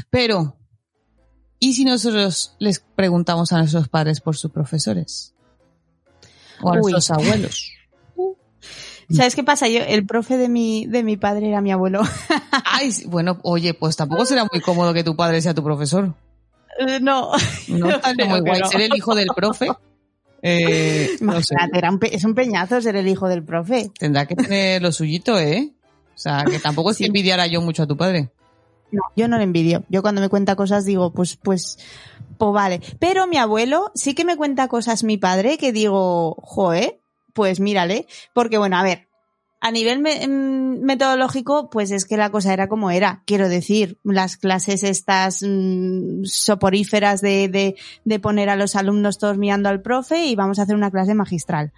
[0.09, 0.57] Pero,
[1.59, 5.33] ¿y si nosotros les preguntamos a nuestros padres por sus profesores?
[6.61, 6.91] O a Uy.
[6.91, 7.71] nuestros abuelos.
[9.11, 9.67] ¿Sabes qué pasa?
[9.67, 12.01] Yo, el profe de mi, de mi padre era mi abuelo.
[12.65, 16.13] Ay, bueno, oye, pues tampoco será muy cómodo que tu padre sea tu profesor.
[16.79, 17.31] Eh, no.
[17.67, 18.67] No creo muy que guay no.
[18.67, 19.67] ser el hijo del profe.
[20.41, 23.89] Eh, no sé, Imagínate, era un pe- es un peñazo ser el hijo del profe.
[23.97, 25.71] tendrá que tener lo suyito, ¿eh?
[26.15, 27.07] O sea, que tampoco es que Sí.
[27.07, 28.29] envidiara yo mucho a tu padre.
[28.91, 29.83] No, yo no le envidio.
[29.89, 31.79] Yo cuando me cuenta cosas digo, pues, pues,
[32.37, 32.81] pues vale.
[32.99, 36.99] Pero mi abuelo sí que me cuenta cosas mi padre que digo, joe,
[37.33, 38.07] pues mírale.
[38.33, 39.07] Porque bueno, a ver,
[39.63, 43.23] a nivel mm, metodológico, pues es que la cosa era como era.
[43.25, 49.37] Quiero decir, las clases estas mm, soporíferas de, de, de poner a los alumnos todos
[49.37, 51.71] mirando al profe y vamos a hacer una clase magistral.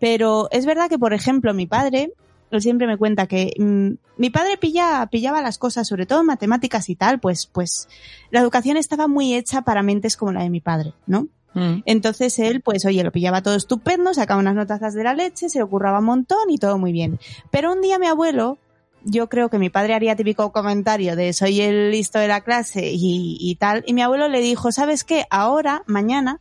[0.00, 2.12] Pero es verdad que, por ejemplo, mi padre,
[2.50, 6.88] él siempre me cuenta que mm, mi padre pilla, pillaba las cosas, sobre todo matemáticas
[6.88, 7.88] y tal, pues, pues
[8.32, 11.28] la educación estaba muy hecha para mentes como la de mi padre, ¿no?
[11.54, 11.82] Mm.
[11.86, 15.58] Entonces él, pues oye, lo pillaba todo estupendo, sacaba unas notazas de la leche, se
[15.58, 17.18] le ocurraba un montón y todo muy bien.
[17.50, 18.58] Pero un día mi abuelo,
[19.04, 22.90] yo creo que mi padre haría típico comentario de soy el listo de la clase
[22.92, 25.24] y, y tal, y mi abuelo le dijo, ¿sabes qué?
[25.30, 26.40] Ahora, mañana,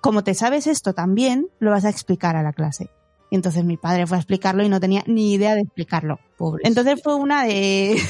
[0.00, 2.90] como te sabes esto también, lo vas a explicar a la clase.
[3.30, 6.20] Y entonces mi padre fue a explicarlo y no tenía ni idea de explicarlo.
[6.36, 6.62] Pobre.
[6.64, 8.00] Entonces fue una de...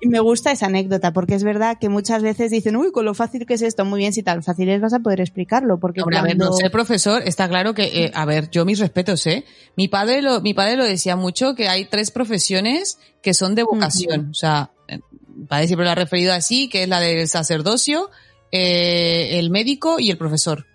[0.00, 3.14] Y me gusta esa anécdota, porque es verdad que muchas veces dicen, uy, con lo
[3.14, 6.02] fácil que es esto, muy bien, si tan fácil es vas a poder explicarlo, porque
[6.02, 6.50] Hombre, a ver, cuando...
[6.50, 9.44] no ser profesor, está claro que, eh, a ver, yo mis respetos, ¿eh?
[9.76, 13.62] Mi padre lo, mi padre lo decía mucho, que hay tres profesiones que son de
[13.62, 14.28] vocación.
[14.30, 15.00] O sea, eh,
[15.34, 18.10] mi padre siempre lo ha referido así, que es la del sacerdocio,
[18.52, 20.66] eh, el médico y el profesor.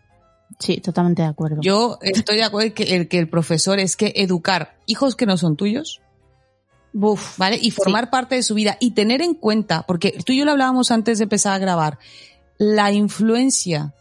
[0.60, 1.58] Sí, totalmente de acuerdo.
[1.62, 5.38] Yo estoy de acuerdo que el, que el profesor es que educar hijos que no
[5.38, 6.02] son tuyos,
[6.94, 7.58] Buf, ¿vale?
[7.60, 10.52] Y formar parte de su vida y tener en cuenta, porque tú y yo lo
[10.52, 11.98] hablábamos antes de empezar a grabar,
[12.60, 13.94] la influencia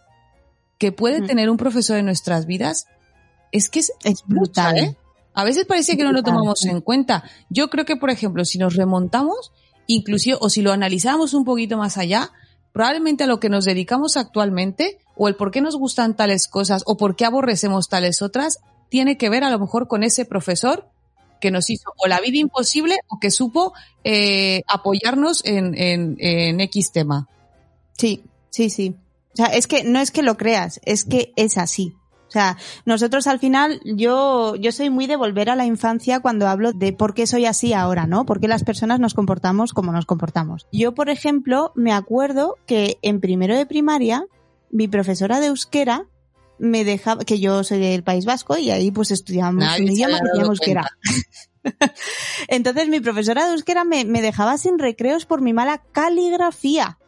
[0.79, 1.27] que puede Mm.
[1.27, 2.87] tener un profesor en nuestras vidas
[3.51, 4.77] es que es, es brutal.
[4.79, 4.97] ¿eh?
[5.35, 7.25] A veces parece que no lo tomamos en cuenta.
[7.49, 9.53] Yo creo que, por ejemplo, si nos remontamos,
[9.87, 12.31] inclusive, o si lo analizamos un poquito más allá,
[12.73, 16.83] probablemente a lo que nos dedicamos actualmente, o el por qué nos gustan tales cosas,
[16.87, 18.59] o por qué aborrecemos tales otras,
[18.91, 20.92] tiene que ver a lo mejor con ese profesor
[21.43, 23.75] que nos hizo o la vida imposible o que supo
[24.05, 27.29] eh, apoyarnos en, en, en X tema.
[27.99, 28.95] Sí, sí, sí.
[29.35, 31.95] O sea, es que no es que lo creas, es que es así.
[32.29, 36.49] O sea, nosotros al final, yo, yo soy muy de volver a la infancia cuando
[36.49, 38.25] hablo de por qué soy así ahora, ¿no?
[38.25, 40.67] Por qué las personas nos comportamos como nos comportamos.
[40.73, 44.25] Yo, por ejemplo, me acuerdo que en primero de primaria,
[44.71, 46.07] mi profesora de euskera
[46.59, 50.21] me dejaba, que yo soy del País Vasco y ahí pues estudiábamos Nadie un idioma
[50.21, 50.91] que se llama euskera.
[52.49, 56.99] Entonces mi profesora de euskera me, me dejaba sin recreos por mi mala caligrafía.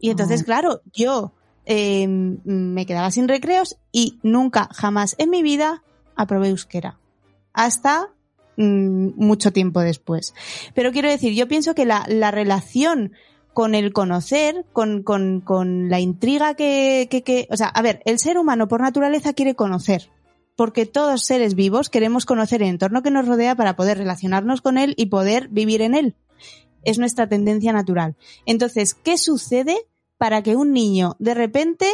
[0.00, 0.44] Y entonces, Ah.
[0.44, 1.34] claro, yo
[1.66, 5.82] eh, me quedaba sin recreos y nunca, jamás en mi vida
[6.16, 6.98] aprobé euskera.
[7.52, 8.08] Hasta
[8.56, 10.34] mm, mucho tiempo después.
[10.74, 13.12] Pero quiero decir, yo pienso que la, la relación
[13.52, 18.02] con el conocer, con, con, con la intriga que, que, que, o sea, a ver,
[18.04, 20.10] el ser humano por naturaleza quiere conocer,
[20.56, 24.78] porque todos seres vivos queremos conocer el entorno que nos rodea para poder relacionarnos con
[24.78, 26.16] él y poder vivir en él.
[26.84, 28.16] Es nuestra tendencia natural.
[28.46, 29.76] Entonces, ¿qué sucede
[30.16, 31.86] para que un niño de repente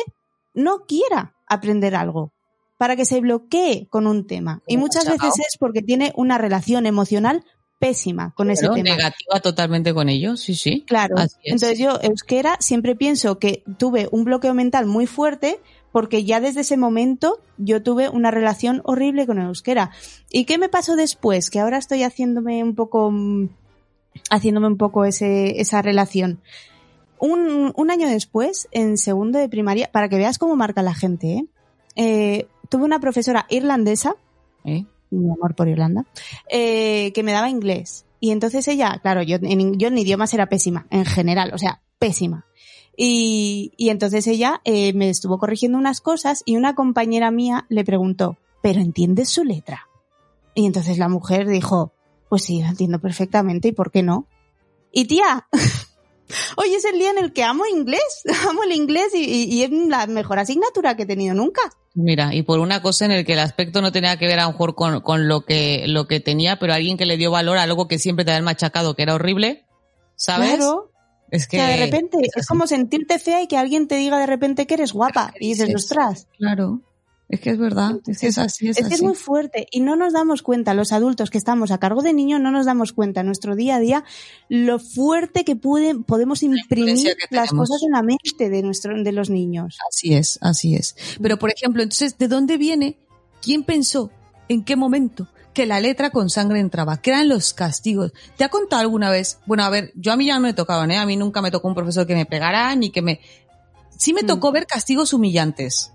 [0.55, 2.33] no quiera aprender algo?
[2.79, 4.63] Para que se bloquee con un tema.
[4.67, 7.43] Y muchas veces es porque tiene una relación emocional
[7.79, 8.83] pésima con ese tema.
[8.83, 10.85] negativa totalmente con ellos, sí, sí.
[10.87, 11.17] Claro.
[11.19, 11.53] Así es.
[11.53, 15.61] Entonces yo, euskera, siempre pienso que tuve un bloqueo mental muy fuerte
[15.93, 19.91] porque ya desde ese momento yo tuve una relación horrible con el euskera.
[20.31, 21.51] ¿Y qué me pasó después?
[21.51, 23.49] Que ahora estoy haciéndome un poco, mm,
[24.31, 26.41] haciéndome un poco ese, esa relación.
[27.19, 31.33] Un, un año después, en segundo de primaria, para que veas cómo marca la gente,
[31.33, 31.47] ¿eh?
[31.99, 34.17] Eh, tuve una profesora irlandesa
[34.67, 34.85] ¿Eh?
[35.11, 36.05] Mi amor por Irlanda,
[36.51, 38.05] eh, que me daba inglés.
[38.19, 41.83] y entonces ella, claro, yo en, yo en idiomas era pésima, en general, o sea,
[41.99, 42.47] pésima.
[42.97, 47.85] Y, y entonces ella eh, me estuvo corrigiendo unas cosas y una compañera mía le
[47.85, 49.89] preguntó, ¿pero entiendes su letra?
[50.55, 51.93] Y entonces la mujer dijo,
[52.29, 54.27] pues sí, entiendo perfectamente, ¿y por qué no?
[54.93, 55.47] Y tía,
[56.57, 59.63] hoy es el día en el que amo inglés, amo el inglés y, y- y
[59.65, 61.61] es la mejor asignatura que he tenido nunca.
[61.95, 64.45] Mira, y por una cosa en el que el aspecto no tenía que ver a
[64.45, 67.57] lo mejor con, con lo que lo que tenía, pero alguien que le dio valor
[67.59, 69.65] a algo que siempre te habían machacado, que era horrible,
[70.15, 70.57] ¿sabes?
[70.57, 70.91] Claro,
[71.31, 73.97] Es o que sea, de repente es es, como sentirte fea y que alguien te
[73.97, 76.81] diga de repente que eres guapa y dices, dices, ostras, Claro,
[77.29, 79.81] es que es verdad, es que es así, es, Es que es muy fuerte y
[79.81, 82.93] no nos damos cuenta, los adultos que estamos a cargo de niños, no nos damos
[82.93, 84.05] cuenta en nuestro día a día
[84.49, 89.29] lo fuerte que puede- podemos imprimir las cosas en la mente de, nuestro, de los
[89.31, 89.77] niños.
[89.91, 90.95] Así es, así es.
[91.21, 92.99] Pero, por ejemplo, entonces, ¿de dónde viene?
[93.43, 94.11] ¿Quién pensó?
[94.49, 95.27] ¿En qué momento?
[95.53, 98.13] Que la letra con sangre entraba, que eran los castigos.
[98.37, 99.39] ¿Te ha contado alguna vez?
[99.47, 100.99] Bueno, a ver, yo a mí ya no me tocaban, ¿eh?
[100.99, 103.21] A mí nunca me tocó un profesor que me pegara, ni que me...
[103.99, 104.27] Sí me Mm.
[104.27, 105.93] tocó ver castigos humillantes.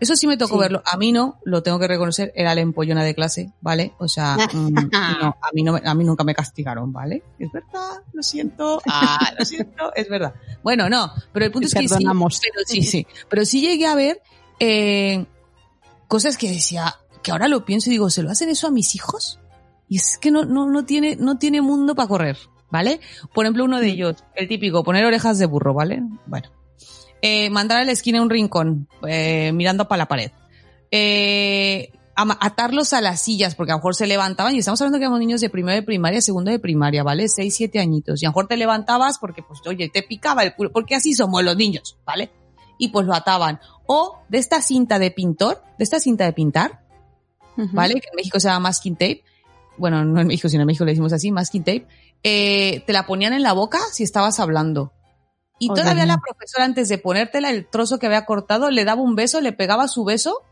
[0.00, 0.60] Eso sí me tocó Sí.
[0.60, 0.82] verlo.
[0.84, 3.92] A mí no, lo tengo que reconocer, era la empollona de clase, ¿vale?
[3.98, 4.74] O sea, mm,
[5.20, 7.22] no, a mí, no, me- a mí nunca me castigaron, ¿vale?
[7.38, 10.34] Es verdad, lo siento, ah, lo siento, es verdad.
[10.62, 13.06] Bueno, no, pero el punto es que sí, pero sí, sí.
[13.28, 14.20] Pero sí llegué a ver
[14.60, 15.24] eh,
[16.08, 18.94] cosas que decía, que ahora lo pienso y digo, ¿se lo hacen eso a mis
[18.94, 19.38] hijos?
[19.88, 22.38] Y es que no, no, no tiene, no tiene mundo para correr,
[22.70, 23.00] ¿vale?
[23.32, 26.02] Por ejemplo, uno de ellos, el típico, poner orejas de burro, ¿vale?
[26.26, 26.48] Bueno.
[27.26, 30.30] Eh, mandar a la esquina un rincón, eh, mirando para la pared.
[30.90, 35.04] Eh, atarlos a las sillas, porque a lo mejor se levantaban, y estamos hablando que
[35.04, 37.30] éramos niños de primero de primaria, segundo de primaria, ¿vale?
[37.30, 38.22] Seis, siete añitos.
[38.22, 41.14] Y a lo mejor te levantabas porque, pues, oye, te picaba el culo, porque así
[41.14, 42.30] somos los niños, ¿vale?
[42.76, 43.58] Y pues lo ataban.
[43.86, 46.82] O de esta cinta de pintor, de esta cinta de pintar,
[47.56, 47.94] ¿vale?
[47.94, 49.24] Que en México se llama masking tape.
[49.78, 51.86] Bueno, no en México, sino en México le decimos así, masking tape.
[52.22, 54.92] Eh, te la ponían en la boca si estabas hablando.
[55.64, 59.02] Y Oh, todavía la profesora, antes de ponértela el trozo que había cortado, le daba
[59.02, 60.42] un beso, le pegaba su beso,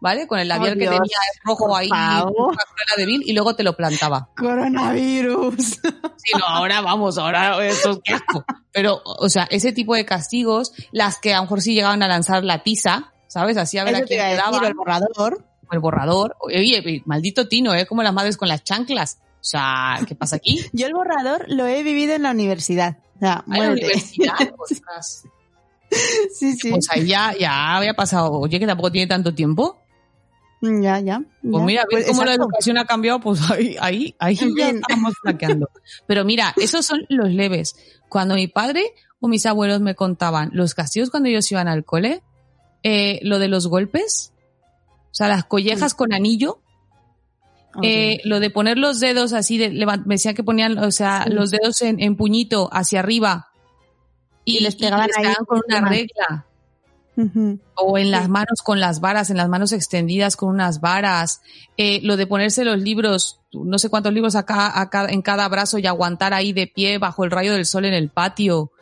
[0.00, 0.26] ¿vale?
[0.26, 1.88] Con el labial Oh, que tenía rojo ahí,
[2.96, 4.28] de vil, y luego te lo plantaba.
[4.36, 5.80] Coronavirus.
[6.16, 8.44] Sí, no, ahora vamos, ahora esto es qué asco.
[8.72, 12.08] Pero, o sea, ese tipo de castigos, las que a lo mejor sí llegaban a
[12.08, 13.58] lanzar la tiza, ¿sabes?
[13.58, 15.44] Así a ver Eso a te quién a decir, daban el borrador.
[15.70, 16.36] el borrador.
[16.40, 17.84] Oye, maldito Tino, ¿eh?
[17.84, 19.18] Como las madres con las chanclas.
[19.34, 20.64] O sea, ¿qué pasa aquí?
[20.72, 22.96] Yo el borrador lo he vivido en la universidad.
[23.24, 23.86] Sea, ¿A la muérete.
[23.86, 24.34] universidad?
[24.58, 25.24] Ostras.
[26.32, 26.70] sí, sí.
[26.70, 28.32] Pues ahí ya, ya había pasado.
[28.32, 29.78] Oye, que tampoco tiene tanto tiempo.
[30.60, 31.22] Ya, ya.
[31.42, 31.64] Pues ya.
[31.66, 35.68] mira, ves Pues, cómo la educación ha cambiado, pues ahí, ahí, ahí ya estamos flaqueando.
[36.06, 37.76] Pero mira, esos son los leves.
[38.08, 42.22] Cuando mi padre o mis abuelos me contaban los castigos cuando ellos iban al cole,
[42.82, 44.32] eh, lo de los golpes,
[45.10, 46.60] o sea, las collejas con anillo,
[47.82, 51.32] eh, lo de poner los dedos así, de, me decía que ponían, o sea, Sí.
[51.32, 53.48] los dedos en, en puñito hacia arriba
[54.44, 56.46] y, Y les pegaban ahí con una regla.
[57.76, 61.42] O en las manos con las varas, en las manos extendidas con unas varas.
[61.76, 65.78] Eh, lo de ponerse los libros, no sé cuántos libros acá, acá en cada brazo
[65.78, 68.72] y aguantar ahí de pie bajo el rayo del sol en el patio.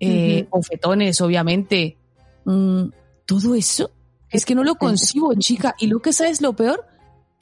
[0.00, 1.96] Eh, obviamente.
[2.44, 2.88] Mm,
[3.24, 3.90] todo eso
[4.30, 5.74] es que no lo concibo, chica.
[5.78, 6.84] Y lo que sabes lo peor,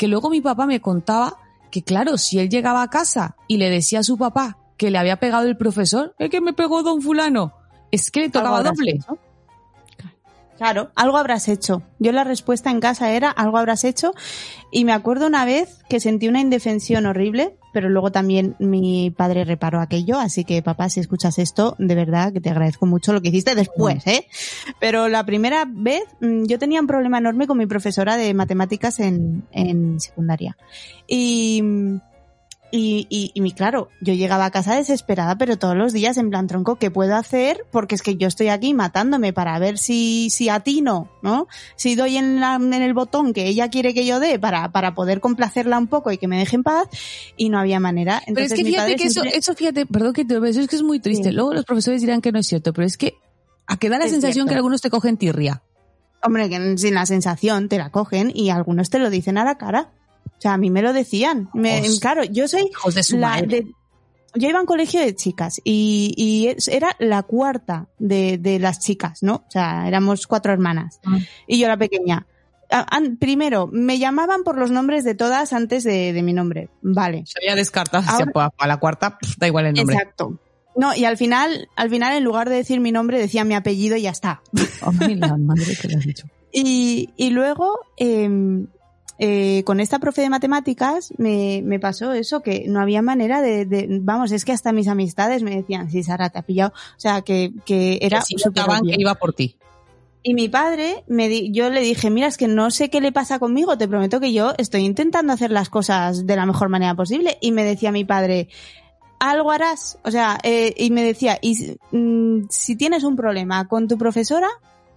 [0.00, 1.36] que luego mi papá me contaba
[1.70, 4.96] que claro, si él llegaba a casa y le decía a su papá que le
[4.96, 7.52] había pegado el profesor, es que me pegó don fulano,
[7.90, 8.92] es que le tocaba doble.
[8.92, 9.18] hecho.
[10.56, 11.82] Claro, algo habrás hecho.
[11.98, 14.14] Yo la respuesta en casa era algo habrás hecho
[14.72, 19.44] y me acuerdo una vez que sentí una indefensión horrible, pero luego también mi padre
[19.44, 23.20] reparó aquello, así que papá, si escuchas esto, de verdad que te agradezco mucho lo
[23.20, 24.26] que hiciste después, ¿eh?
[24.78, 29.00] Pero la primera vez mm, yo tenía un problema enorme con mi profesora de matemáticas
[29.00, 30.56] en, en secundaria.
[31.06, 31.62] Y,
[32.72, 36.30] y, y, y mi- claro, yo llegaba a casa desesperada, pero todos los días en
[36.30, 37.64] plan tronco, ¿qué puedo hacer?
[37.70, 41.48] Porque es que yo estoy aquí matándome para ver si, si atino, ¿no?
[41.76, 44.94] Si doy en, la- en el botón que ella quiere que yo dé para, para
[44.94, 46.88] poder complacerla un poco y que me deje en paz,
[47.36, 48.22] y no había manera.
[48.26, 50.76] Pero es que fíjate que eso, eso fíjate, perdón que te lo eso es que
[50.76, 51.30] es muy triste.
[51.30, 51.34] Sí.
[51.34, 53.14] Luego los profesores dirán que no es cierto, pero es que
[53.66, 54.50] a que da la Es sensación cierto.
[54.50, 55.62] que algunos te cogen tirria.
[56.22, 59.56] Hombre, que sin la sensación te la cogen y algunos te lo dicen a la
[59.58, 59.90] cara.
[60.26, 61.50] O sea, a mí me lo decían.
[61.54, 63.46] Me- claro, yo soy Hijos de su la madre.
[63.46, 63.66] de-
[64.36, 68.78] yo iba a un colegio de chicas y, y era la cuarta de, de las
[68.78, 69.34] chicas, ¿no?
[69.46, 71.18] O sea, éramos cuatro hermanas Ah.
[71.48, 72.26] y yo la pequeña.
[72.70, 76.68] A- an- primero, me llamaban por los nombres de todas antes de, de mi nombre.
[76.80, 77.24] Vale.
[77.26, 78.04] Se había descartado.
[78.08, 79.96] Ahora- para, la cuarta, pff, da igual el nombre.
[79.96, 80.38] Exacto.
[80.76, 83.96] No, y al final, al final, en lugar de decir mi nombre, decía mi apellido
[83.96, 84.40] y ya está.
[84.80, 86.26] La madre que lo has dicho.
[86.52, 88.28] Y, y luego, eh,
[89.22, 93.66] eh, con esta profe de matemáticas me, me pasó eso, que no había manera de,
[93.66, 96.72] de- vamos, es que hasta mis amistades me decían, sí, Sara, te ha pillado.
[96.96, 98.96] O sea, que, que era que obvio.
[98.96, 99.56] que iba por ti.
[100.22, 103.12] Y mi padre, me di- yo le dije, mira, es que no sé qué le
[103.12, 106.94] pasa conmigo, te prometo que yo estoy intentando hacer las cosas de la mejor manera
[106.94, 107.36] posible.
[107.42, 108.48] Y me decía mi padre,
[109.18, 109.98] algo harás.
[110.04, 113.98] O sea, eh, y me decía, y si- mm, si tienes un problema con tu
[113.98, 114.48] profesora,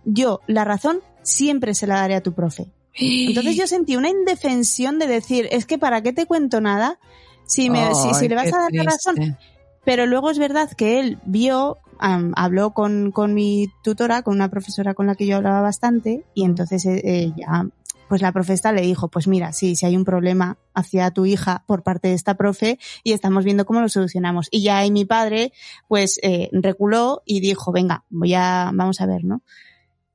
[0.05, 2.67] yo la razón siempre se la daré a tu profe.
[2.95, 6.99] Entonces yo sentí una indefensión de decir, es que para qué te cuento nada
[7.45, 9.37] si, me, si, si le vas a dar la razón.
[9.83, 14.93] Pero luego es verdad que él vio, habló con, con mi tutora, con una profesora
[14.93, 17.67] con la que yo hablaba bastante, y entonces eh, eh, ya,
[18.07, 21.63] pues la profesora le dijo, pues mira, sí, si hay un problema hacia tu hija
[21.67, 24.47] por parte de esta profe, y estamos viendo cómo lo solucionamos.
[24.51, 25.51] Y ya ahí mi padre,
[25.87, 29.41] pues, eh, reculó y dijo, venga, voy a, vamos a ver, ¿no?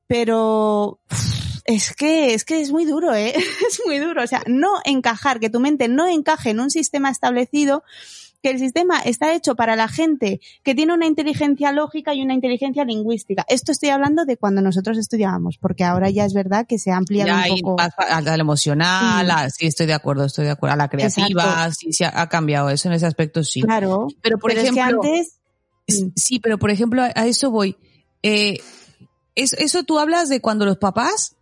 [0.07, 0.99] Pero
[1.73, 3.33] es que, es que es muy duro, ¿eh?
[3.69, 4.23] Es muy duro.
[4.23, 7.83] O sea, no encajar, que tu mente no encaje en un sistema establecido,
[8.41, 12.33] que el sistema está hecho para la gente que tiene una inteligencia lógica y una
[12.33, 13.45] inteligencia lingüística.
[13.49, 16.95] Esto estoy hablando de cuando nosotros estudiábamos, porque ahora ya es verdad que se ha
[16.95, 17.81] ampliado Ya un poco.
[17.81, 19.31] a la emocional, Mm.
[19.31, 20.73] a- sí, estoy de acuerdo, estoy de acuerdo.
[20.73, 21.73] A la creativa, Exacto.
[21.77, 23.61] sí, sí, ha, cambiado eso en ese aspecto, sí.
[23.61, 25.33] Claro, Pero por pero ejemplo, es que antes.
[25.87, 26.11] S-.
[26.15, 27.75] Sí, pero por ejemplo, a, a eso voy.
[28.23, 28.59] Eh,
[29.35, 31.35] es- eso tú hablas de cuando los papás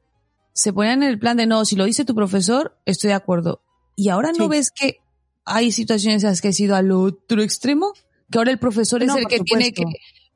[0.58, 3.62] se ponían en el plan de no, si lo dice tu profesor, estoy de acuerdo.
[3.96, 4.50] Y ahora no Sí.
[4.50, 5.02] ves que
[5.46, 7.93] hay situaciones en las que ha sido al otro extremo,
[8.32, 9.84] que ahora el profesor es el que tiene que,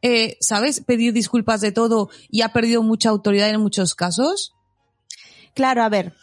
[0.03, 4.53] eh, ¿sabes?, pedir disculpas de todo y ha perdido mucha autoridad en muchos casos.
[5.55, 6.13] Claro, a ver,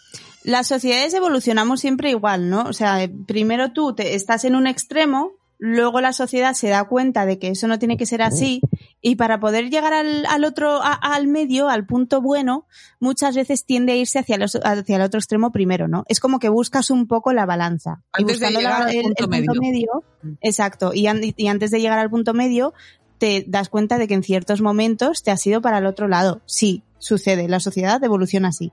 [0.44, 2.62] las sociedades evolucionamos siempre igual, ¿no?
[2.62, 7.26] O sea, primero tú te, estás en un extremo, luego la sociedad se da cuenta
[7.26, 8.60] de que eso no tiene que ser así,
[9.00, 12.66] y para poder llegar al, al otro, a- al medio, al punto bueno,
[13.00, 16.04] muchas veces tiende a irse hacia, los- hacia el otro extremo primero, ¿no?
[16.08, 18.02] Es como que buscas un poco la balanza.
[18.16, 19.60] Y Antes de buscando la- llegar al el- punto el punto medio.
[19.60, 22.72] medio, exacto, y, an- y antes de llegar al punto medio,
[23.18, 26.40] te das cuenta de que en ciertos momentos te has ido para el otro lado.
[26.46, 28.72] Sí, sucede, la sociedad evoluciona así.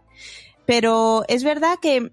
[0.68, 2.12] Pero es verdad que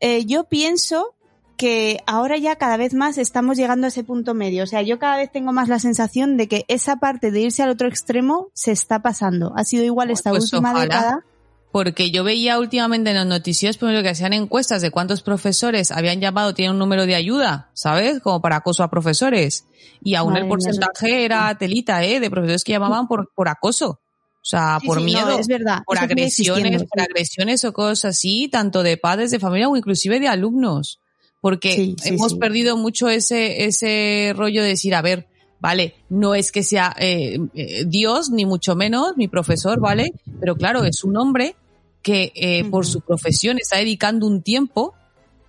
[0.00, 1.14] eh, yo pienso
[1.60, 4.64] que ahora ya cada vez más estamos llegando a ese punto medio.
[4.64, 7.62] O sea, yo cada vez tengo más la sensación de que esa parte de irse
[7.62, 9.52] al otro extremo se está pasando.
[9.56, 10.82] Ha sido igual esta Pues última ojalá.
[10.84, 11.24] década.
[11.70, 16.18] Porque yo veía últimamente en los noticios, primero que hacían encuestas de cuántos profesores habían
[16.20, 18.20] llamado, tienen un número de ayuda, ¿sabes?
[18.20, 19.66] Como para acoso a profesores.
[20.02, 22.20] Y aún Madre el mía, porcentaje era telita, ¿eh?
[22.20, 24.00] De profesores que llamaban por, por acoso.
[24.42, 25.38] O sea, Sí, por sí, no, miedo.
[25.38, 25.82] es verdad.
[25.84, 30.18] por eso agresiones, por agresiones o cosas así, tanto de padres de familia o inclusive
[30.18, 30.98] de alumnos.
[31.40, 32.38] Porque Sí, sí, hemos sí.
[32.38, 35.26] perdido mucho ese, ese rollo de decir, a ver,
[35.60, 40.12] vale, no es que sea eh, eh, Dios, ni mucho menos, mi profesor, ¿vale?
[40.38, 41.54] Pero claro, es un hombre
[42.02, 44.94] que eh, por su profesión está dedicando un tiempo,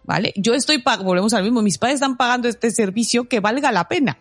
[0.04, 0.34] ¿vale?
[0.36, 3.88] Yo estoy pagando, volvemos al mismo, mis padres están pagando este servicio que valga la
[3.88, 4.18] pena.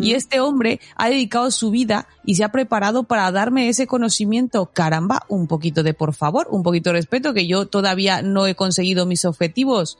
[0.00, 4.70] Y este hombre ha dedicado su vida y se ha preparado para darme ese conocimiento.
[4.72, 8.54] Caramba, un poquito de por favor, un poquito de respeto, que yo todavía no he
[8.54, 9.98] conseguido mis objetivos.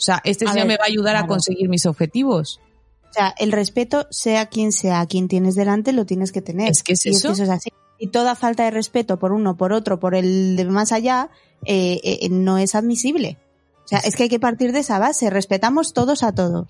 [0.00, 2.58] O sea, este A señor ver, me va a ayudar a conseguir mis objetivos.
[3.10, 6.70] O sea, el respeto, sea quien sea, a quien tienes delante, lo tienes que tener.
[6.70, 7.32] Es que es Y eso.
[7.32, 7.70] eso es así.
[7.98, 11.28] Y toda falta de respeto por uno, por otro, por el de más allá,
[11.66, 13.36] eh, eh, no es admisible.
[13.84, 15.28] O sea, es que hay que partir de esa base.
[15.28, 16.66] Respetamos todos a todos.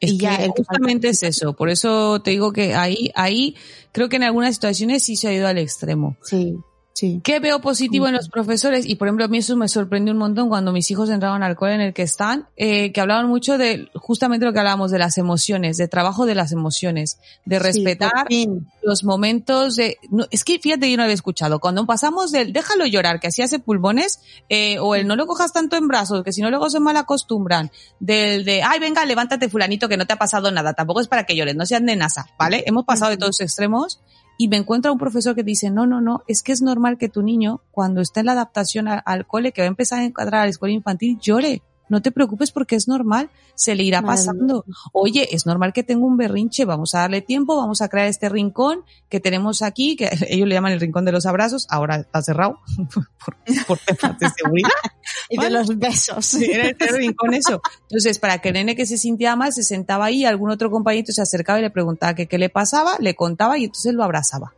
[0.00, 1.52] Es Y ya, que justamente es eso.
[1.52, 3.54] Por eso te digo que ahí, ahí
[3.92, 6.16] creo que en algunas situaciones sí se ha ido al extremo.
[6.22, 6.56] Sí,
[6.96, 7.20] sí.
[7.22, 8.86] ¿Qué veo positivo en los profesores?
[8.86, 11.54] Y por ejemplo, a mí eso me sorprendió un montón cuando mis hijos entraban al
[11.54, 14.98] cole en el que están, eh, que hablaban mucho de justamente lo que hablábamos de
[14.98, 18.66] las emociones, de trabajo de las emociones, de Sí, respetar fin.
[18.82, 19.98] los momentos de...
[20.10, 21.60] No, es que fíjate, yo no había escuchado.
[21.60, 25.52] Cuando pasamos del déjalo llorar, que así hace pulmones, eh, o el no lo cojas
[25.52, 29.48] tanto en brazos, que si no luego se mal acostumbran, del de, ay, venga, levántate
[29.48, 30.72] fulanito, que no te ha pasado nada.
[30.72, 32.64] Tampoco es para que llores, no sean de NASA, ¿vale?
[32.66, 34.00] Hemos pasado de todos extremos
[34.38, 36.98] y me encuentro a un profesor que dice, no, no, no, es que es normal
[36.98, 40.04] que tu niño, cuando esté en la adaptación al cole, que va a empezar a
[40.04, 41.62] encuadrar a la escuela infantil, llore.
[41.88, 44.64] No te preocupes porque es normal, se le irá pasando.
[44.92, 48.28] Oye, es normal que tenga un berrinche, vamos a darle tiempo, vamos a crear este
[48.28, 52.22] rincón que tenemos aquí, que ellos le llaman el rincón de los abrazos, ahora está
[52.22, 52.58] cerrado
[53.24, 54.70] por, por temas de seguridad.
[55.28, 56.26] Y de los besos.
[56.26, 57.60] Sí, era el rincón eso.
[57.82, 61.12] Entonces, para que el nene que se sintiera mal, se sentaba ahí, algún otro compañero
[61.12, 64.52] se acercaba y le preguntaba que qué le pasaba, le contaba y entonces lo abrazaba.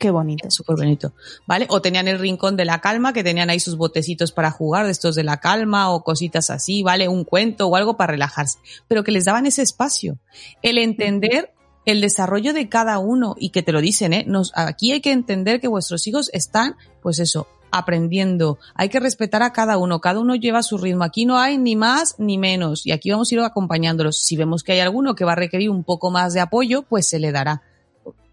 [0.00, 0.50] Qué bonito.
[0.50, 1.12] Súper bonito.
[1.46, 1.66] ¿Vale?
[1.68, 4.92] O tenían el rincón de la calma, que tenían ahí sus botecitos para jugar, de
[4.92, 7.06] estos de la calma, o cositas así, ¿vale?
[7.06, 8.58] Un cuento o algo para relajarse.
[8.88, 10.16] Pero que les daban ese espacio.
[10.62, 11.52] El entender
[11.84, 14.24] el desarrollo de cada uno y que te lo dicen, ¿eh?
[14.26, 18.58] Nos, aquí hay que entender que vuestros hijos están, pues eso, aprendiendo.
[18.76, 20.00] Hay que respetar a cada uno.
[20.00, 21.04] Cada uno lleva su ritmo.
[21.04, 22.86] Aquí no hay ni más ni menos.
[22.86, 24.18] Y aquí vamos a ir acompañándolos.
[24.18, 27.06] Si vemos que hay alguno que va a requerir un poco más de apoyo, pues
[27.06, 27.60] se le dará.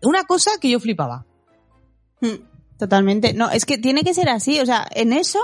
[0.01, 1.26] Una cosa que yo flipaba.
[2.21, 3.33] Mm, Totalmente.
[3.33, 4.59] No, es que tiene que ser así.
[4.59, 5.39] O sea, en eso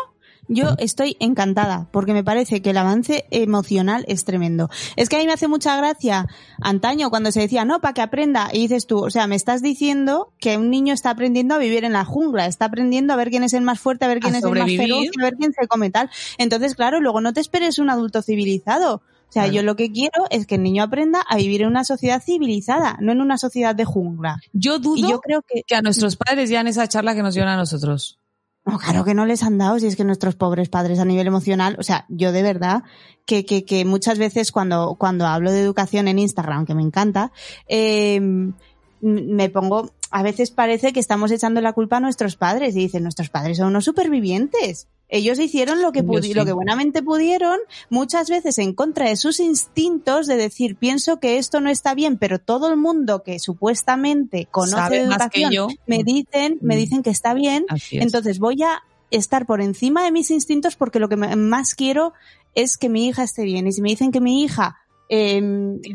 [0.47, 4.69] yo estoy encantada porque me parece que el avance emocional es tremendo.
[4.97, 6.27] Es que a mí me hace mucha gracia
[6.61, 8.49] antaño cuando se decía, no, para que aprenda.
[8.53, 11.85] Y dices tú, o sea, me estás diciendo que un niño está aprendiendo a vivir
[11.85, 14.35] en la jungla, está aprendiendo a ver quién es el más fuerte, a ver quién
[14.35, 16.09] A es el más feroz, a ver quién se come tal.
[16.37, 19.01] Entonces, claro, luego no te esperes un adulto civilizado.
[19.33, 21.83] O sea, yo lo que quiero es que el niño aprenda a vivir en una
[21.83, 24.37] sociedad civilizada, no en una sociedad de jungla.
[24.53, 27.23] Yo dudo Y yo creo que que a nuestros padres ya en esa charla que
[27.23, 28.19] nos dieron a nosotros.
[28.65, 31.27] No, claro que no les han dado, si es que nuestros pobres padres a nivel
[31.27, 32.83] emocional, o sea, yo de verdad
[33.25, 37.31] que, que, que muchas veces cuando, cuando hablo de educación en Instagram, que me encanta,
[37.67, 38.53] eh, m-
[39.01, 43.03] me pongo, a veces parece que estamos echando la culpa a nuestros padres y dicen,
[43.03, 44.87] nuestros padres son unos supervivientes.
[45.15, 46.33] Ellos hicieron lo que, pudi- sí.
[46.33, 47.59] lo que buenamente pudieron,
[47.91, 52.17] muchas veces en contra de sus instintos de decir, pienso que esto no está bien,
[52.17, 55.67] pero todo el mundo que supuestamente conoce Sabe de educación yo.
[55.87, 56.77] me dicen, me Mm.
[56.79, 57.89] dicen que está bien, es.
[57.91, 62.13] entonces voy a estar por encima de mis instintos porque lo que más quiero
[62.55, 63.67] es que mi hija esté bien.
[63.67, 64.77] Y si me dicen que mi hija,
[65.09, 65.39] eh,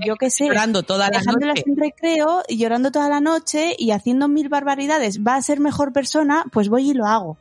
[0.06, 1.62] yo qué sé, llorando toda la dejándola noche.
[1.64, 5.92] sin recreo y llorando toda la noche y haciendo mil barbaridades, va a ser mejor
[5.92, 7.36] persona, pues voy y lo hago.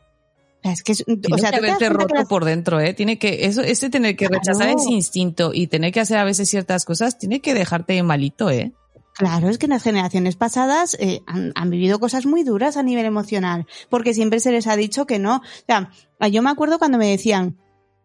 [0.67, 2.45] Sea, es que es- Tiene o sea, que ¿tú te das haberte roto las- por
[2.45, 2.93] dentro, ¿eh?
[2.93, 6.49] Tiene que, eso, ese tener que rechazar ese instinto y tener que hacer a veces
[6.49, 8.73] ciertas cosas, tiene que dejarte malito, ¿eh?
[9.13, 12.83] Claro, es que en las generaciones pasadas eh, han, han vivido cosas muy duras a
[12.83, 15.37] nivel emocional, porque siempre se les ha dicho que no.
[15.37, 15.89] O sea,
[16.29, 17.57] yo me acuerdo cuando me decían,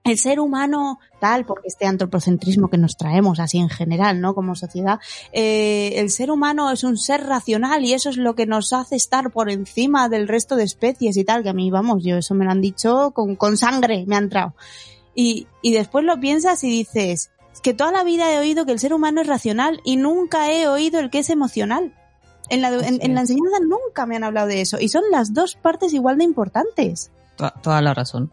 [0.05, 4.35] el ser humano tal, porque este antropocentrismo que nos traemos así en general, ¿no?
[4.35, 4.99] Como sociedad,
[5.33, 8.97] eh, el ser humano es un ser racional y eso es lo que nos hace
[8.97, 12.35] estar por encima del resto de especies y tal, que a mí, vamos, yo eso
[12.35, 14.55] me lo han dicho con, con sangre, me ha entrado.
[15.15, 18.73] Y, y después lo piensas y dices, es que toda la vida he oído que
[18.73, 21.95] el ser humano es racional y nunca he oído el que es emocional.
[22.49, 24.79] En la, en, en la enseñanza nunca me han hablado de eso.
[24.81, 27.11] Y son las dos partes igual de importantes.
[27.37, 28.33] To- Toda la razón.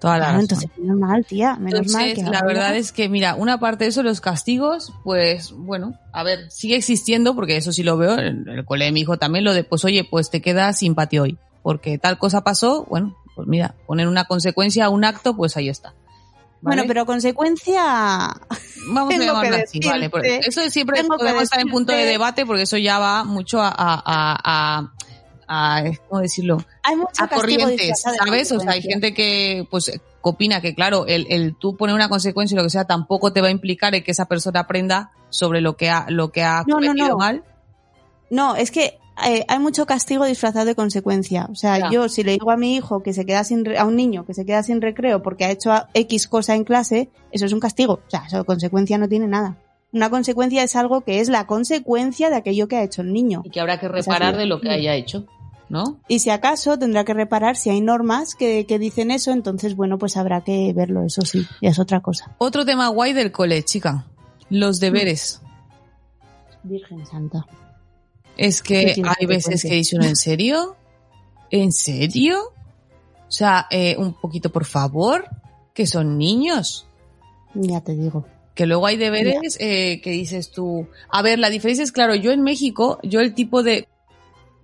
[0.00, 3.34] Toda la Claro, entonces, menos mal, tía, menos mal que la verdad es que, mira,
[3.34, 7.82] una parte de eso, los castigos, pues, bueno, a ver, sigue existiendo, porque eso sí
[7.82, 10.40] lo veo, en el cole de mi hijo también, lo de, pues, oye, pues te
[10.40, 14.88] queda sin patio hoy, porque tal cosa pasó, bueno, pues mira, poner una consecuencia a
[14.88, 15.92] un acto, pues ahí está.
[16.62, 17.82] Bueno, pero consecuencia...
[18.88, 20.10] Vamos a llamarlo así, vale.
[20.46, 23.68] eso siempre tengo podemos estar en punto de debate, porque eso ya va mucho a,
[23.68, 24.92] a, a,
[25.52, 26.58] a- ¿cómo decirlo?
[26.84, 28.52] Hay mucho a corrientes, ¿sabes?
[28.52, 32.54] O sea, hay gente que, pues, opina que, claro, el, el tú poner una consecuencia
[32.54, 35.60] y lo que sea tampoco te va a implicar el que esa persona aprenda sobre
[35.60, 37.16] lo que ha, lo que ha No, no, cometido no.
[37.18, 37.44] mal.
[38.30, 41.46] No, es que eh, hay mucho castigo disfrazado de consecuencia.
[41.50, 41.90] O sea, Ya.
[41.90, 44.24] yo si le digo a mi hijo que se queda sin re- a un niño
[44.24, 47.52] que se queda sin recreo porque ha hecho a- X cosa en clase, eso es
[47.52, 47.94] un castigo.
[48.06, 49.56] O sea, eso consecuencia no tiene nada.
[49.92, 53.42] Una consecuencia es algo que es la consecuencia de aquello que ha hecho el niño.
[53.44, 55.26] Y que habrá que reparar de lo que haya hecho,
[55.70, 56.00] ¿no?
[56.08, 59.96] Y si acaso tendrá que reparar si hay normas que, que dicen eso, entonces bueno,
[59.96, 62.34] pues habrá que verlo, eso sí, ya es otra cosa.
[62.36, 64.06] Otro tema guay del cole, chica.
[64.50, 65.40] Los deberes.
[66.64, 67.46] Virgen Santa.
[68.36, 70.76] Es ¿Qué que hay veces que dice uno, ¿en serio?
[71.50, 72.52] ¿En serio?
[73.28, 75.28] O sea, eh, un poquito, por favor,
[75.72, 76.86] que son niños.
[77.54, 78.26] Ya te digo.
[78.54, 80.88] Que luego hay deberes eh, que dices tú.
[81.10, 83.88] A ver, la diferencia es, claro, yo en México, yo el tipo de.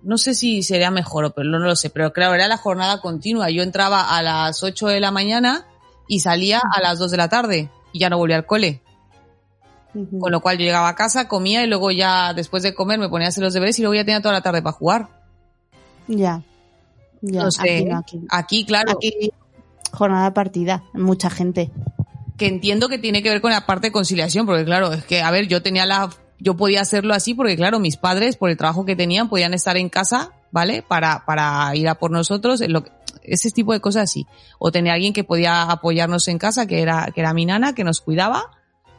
[0.03, 3.01] No sé si sería mejor o pero no lo sé, pero claro, era la jornada
[3.01, 3.49] continua.
[3.49, 5.65] Yo entraba a las 8 de la mañana
[6.07, 8.81] y salía a las 2 de la tarde y ya no volvía al cole.
[10.19, 13.09] Con lo cual yo llegaba a casa, comía y luego ya después de comer me
[13.09, 15.07] ponía a hacer los deberes y luego ya tenía toda la tarde para jugar.
[16.07, 16.43] Ya.
[17.21, 18.21] Ya, No sé, aquí no, aquí.
[18.29, 19.31] Aquí, claro, Aquí,
[19.91, 21.71] jornada partida, mucha gente.
[22.37, 25.21] que entiendo que tiene que ver con la parte de conciliación, porque claro, es que,
[25.23, 26.09] a ver, yo tenía la,
[26.39, 29.77] yo podía hacerlo así porque claro, mis padres, por el trabajo que tenían, podían estar
[29.77, 30.81] en casa, ¿vale?
[30.81, 32.91] Para, para ir a por nosotros, lo que-
[33.23, 34.25] ese tipo de cosas así.
[34.59, 37.83] O tenía alguien que podía apoyarnos en casa, que era, que era mi nana, que
[37.83, 38.51] nos cuidaba,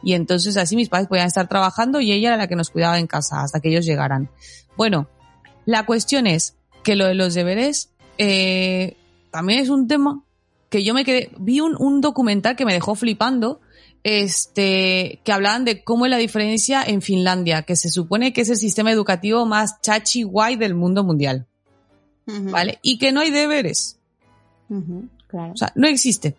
[0.03, 2.99] y entonces así mis padres podían estar trabajando y ella era la que nos cuidaba
[2.99, 4.31] en casa hasta que ellos llegaran.
[4.77, 5.09] Bueno,
[5.65, 8.97] la cuestión es que lo de los deberes, eh,
[9.31, 10.23] también es un tema
[10.69, 13.61] que yo me quedé, vi un, un documental que me dejó flipando,
[14.05, 18.51] este, que hablaban de cómo es la diferencia en Finlandia, que se supone que es
[18.51, 21.47] el sistema educativo más chachi guay del mundo mundial,
[22.27, 22.79] ¿vale?
[22.83, 23.99] Y que no hay deberes,
[25.27, 25.53] claro.
[25.53, 26.37] o sea, no existe.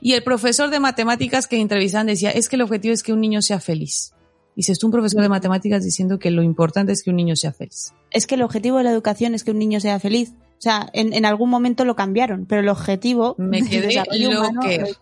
[0.00, 3.20] Y el profesor de matemáticas que entrevistaban decía, es que el objetivo es que un
[3.20, 4.12] niño sea feliz.
[4.56, 7.36] Y si es un profesor de matemáticas diciendo que lo importante es que un niño
[7.36, 7.92] sea feliz.
[8.10, 10.32] Es que el objetivo de la educación es que un niño sea feliz.
[10.64, 14.30] O sea, en, en algún momento lo cambiaron, pero el objetivo Me del quedé desarrollo
[14.30, 14.94] humano de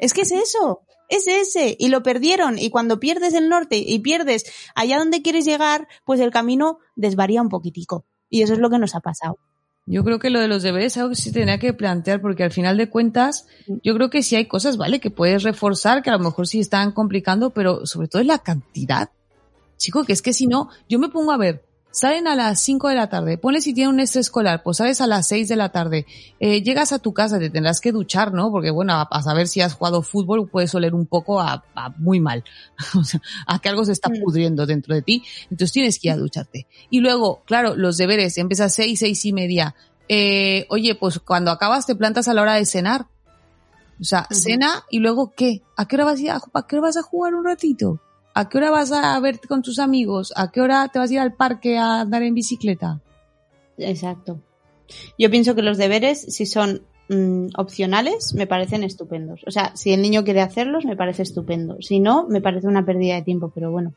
[0.00, 2.58] es que es eso, es ese, y lo perdieron.
[2.58, 7.40] Y cuando pierdes el norte y pierdes allá donde quieres llegar, pues el camino desvaría
[7.40, 8.04] un poquitico.
[8.28, 9.38] Y eso es lo que nos ha pasado.
[9.86, 12.42] Yo creo que lo de los deberes es algo que se tenía que plantear porque
[12.42, 13.46] al final de cuentas,
[13.84, 14.98] yo creo que sí hay cosas, ¿vale?
[14.98, 18.40] Que puedes reforzar, que a lo mejor sí están complicando, pero sobre todo es la
[18.40, 19.10] cantidad.
[19.76, 22.88] Chico, que es que si no, yo me pongo a ver, salen a las 5
[22.88, 25.56] de la tarde, ponle si tiene un estrés escolar, pues sales a las 6 de
[25.56, 26.06] la tarde,
[26.38, 28.50] eh, llegas a tu casa, te tendrás que duchar, ¿no?
[28.50, 31.88] Porque bueno, a, a saber si has jugado fútbol puedes oler un poco a, a
[31.98, 32.44] muy mal,
[32.98, 34.22] o sea, a que algo se está Mm.
[34.22, 36.66] pudriendo dentro de ti, entonces tienes que ir a ducharte.
[36.90, 39.74] Y luego, claro, los deberes, empiezas seis, seis y media,
[40.08, 43.06] eh, oye, pues cuando acabas te plantas a la hora de cenar.
[44.00, 45.60] O sea, cena y luego ¿qué?
[45.76, 48.00] ¿A qué hora vas a a, a qué hora vas a jugar un ratito?
[48.34, 50.32] ¿A qué hora vas a verte con tus amigos?
[50.36, 53.00] ¿A qué hora te vas a ir al parque a andar en bicicleta?
[53.76, 54.40] Exacto.
[55.18, 59.40] Yo pienso que los deberes, si son mm, opcionales, me parecen estupendos.
[59.46, 61.76] O sea, si el niño quiere hacerlos, me parece estupendo.
[61.80, 63.94] Si no, me parece una pérdida de tiempo, pero bueno.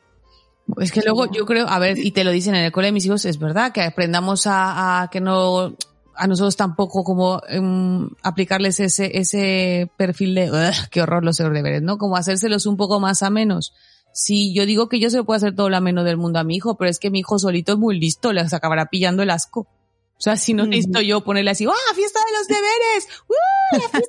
[0.79, 2.93] Es que luego yo creo, a ver, y te lo dicen en el cole de
[2.93, 5.75] mis hijos, es verdad, que aprendamos a, a que no,
[6.15, 11.81] a nosotros tampoco como em, aplicarles ese, ese perfil de, "Ugh, qué horror los deberes,
[11.81, 11.97] ¿no?
[11.97, 13.73] Como hacérselos un poco más a menos.
[14.13, 16.43] Si yo digo que yo se lo puedo hacer todo lo ameno del mundo a
[16.43, 19.31] mi hijo, pero es que mi hijo solito es muy listo, les acabará pillando el
[19.31, 19.61] asco.
[19.61, 23.07] O sea, si no necesito yo ponerle así, ¡ah, fiesta de los deberes!
[23.27, 23.33] ¡Uh,
[23.73, 24.05] la fiesta de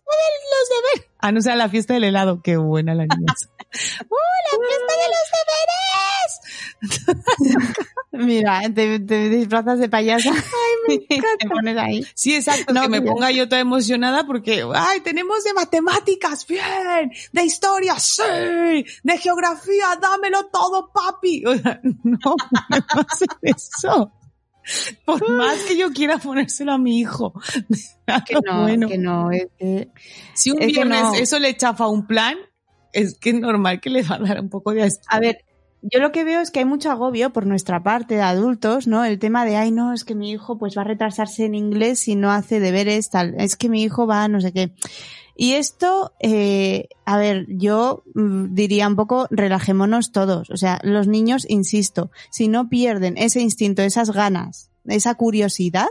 [0.52, 1.10] los deberes!
[1.18, 3.16] Ah, no sea la fiesta del helado, qué buena la niña.
[4.10, 4.16] ¡Uh,
[4.52, 5.26] la fiesta de los
[7.50, 7.88] deberes!
[8.18, 10.30] Mira, te, te disfrazas de payasa.
[10.88, 12.06] me y te pones ahí.
[12.14, 17.10] Sí, exacto, No, que me ponga yo toda emocionada porque, ay, tenemos de matemáticas, bien,
[17.32, 18.22] de historia, sí,
[19.02, 21.44] de geografía, dámelo todo, papi.
[21.54, 24.12] O sea, no, no hacer eso.
[25.04, 27.34] Por más que yo quiera ponérselo a mi hijo.
[28.26, 29.90] Que no, bueno, que no, es que-
[30.34, 31.14] si un es viernes no.
[31.14, 32.36] eso le chafa un plan,
[32.92, 35.02] es que es normal que le va a dar un poco de asco.
[35.08, 35.44] A ver,
[35.92, 39.04] yo lo que veo es que hay mucho agobio por nuestra parte de adultos, ¿no?
[39.04, 41.98] El tema de, ay, no, es que mi hijo pues va a retrasarse en inglés
[41.98, 43.34] si no hace deberes, tal.
[43.38, 44.72] Es que mi hijo va a no sé qué.
[45.36, 50.48] Y esto, eh, a ver, yo mm, diría un poco, relajémonos todos.
[50.50, 55.88] O sea, los niños, insisto, si no pierden ese instinto, esas ganas, esa curiosidad,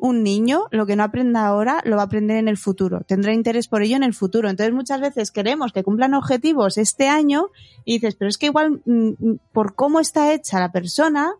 [0.00, 3.02] un niño lo que no aprenda ahora lo va a aprender en el futuro.
[3.06, 4.48] Tendrá interés por ello en el futuro.
[4.48, 7.48] Entonces muchas veces queremos que cumplan objetivos este año
[7.84, 11.34] y dices, pero es que igual mm, mm, por cómo está hecha la persona,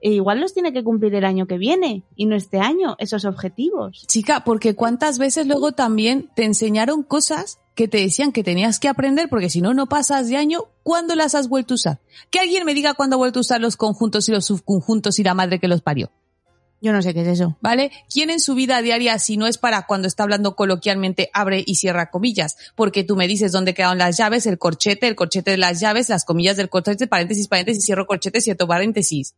[0.00, 3.24] e igual los tiene que cumplir el año que viene y no este año, esos
[3.24, 4.04] objetivos.
[4.06, 8.88] Chica, porque cuántas veces luego también te enseñaron cosas que te decían que tenías que
[8.88, 12.00] aprender porque si no, no pasas de año, ¿cuándo las has vuelto a usar?
[12.30, 15.22] Que alguien me diga cuándo ha vuelto a usar los conjuntos y los subconjuntos y
[15.22, 16.10] la madre que los parió.
[16.86, 17.56] Yo no sé qué es eso.
[17.60, 17.90] ¿Vale?
[18.08, 21.74] ¿Quién en su vida diaria, si no es para cuando está hablando coloquialmente, abre y
[21.74, 22.56] cierra comillas?
[22.76, 26.08] Porque tú me dices dónde quedaron las llaves, el corchete, el corchete de las llaves,
[26.08, 29.34] las comillas del corchete, paréntesis, paréntesis, cierro corchete, cierto paréntesis.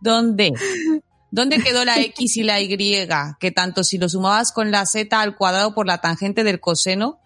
[0.00, 0.52] ¿Dónde?
[1.32, 3.08] ¿Dónde quedó la X y la Y?
[3.40, 7.18] Que tanto si lo sumabas con la Z al cuadrado por la tangente del coseno,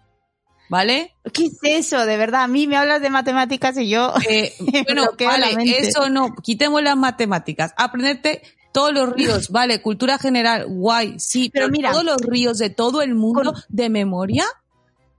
[0.71, 1.13] ¿vale?
[1.33, 2.03] ¿Qué es eso?
[2.07, 4.11] De verdad, a mí me hablas de matemáticas y yo...
[4.27, 4.55] Eh,
[4.87, 8.41] bueno, vale, eso no, quitemos las matemáticas, aprenderte
[8.77, 12.69] todos los ríos, vale, cultura general, guay, sí, Pero pero, mira, todos los ríos de
[12.69, 14.45] todo el mundo con- de memoria,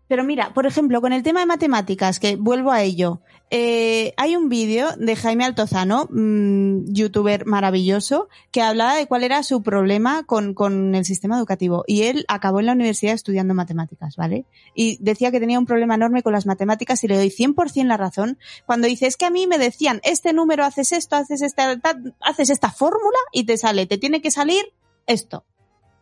[0.06, 3.20] Pero mira, por ejemplo, con el tema de matemáticas, que vuelvo a ello,
[3.50, 9.42] eh, hay un vídeo de Jaime Altozano, mm, youtuber maravilloso, que hablaba de cuál era
[9.42, 11.84] su problema con, con el sistema educativo.
[11.86, 14.44] Y él acabó en la universidad estudiando matemáticas, ¿vale?
[14.74, 17.96] Y decía que tenía un problema enorme con las matemáticas y le doy 100% la
[17.96, 21.78] razón cuando dice, es que a mí me decían, este número haces esto, haces esta,
[21.78, 24.62] ta- haces esta fórmula y te sale, te tiene que salir
[25.06, 25.44] esto.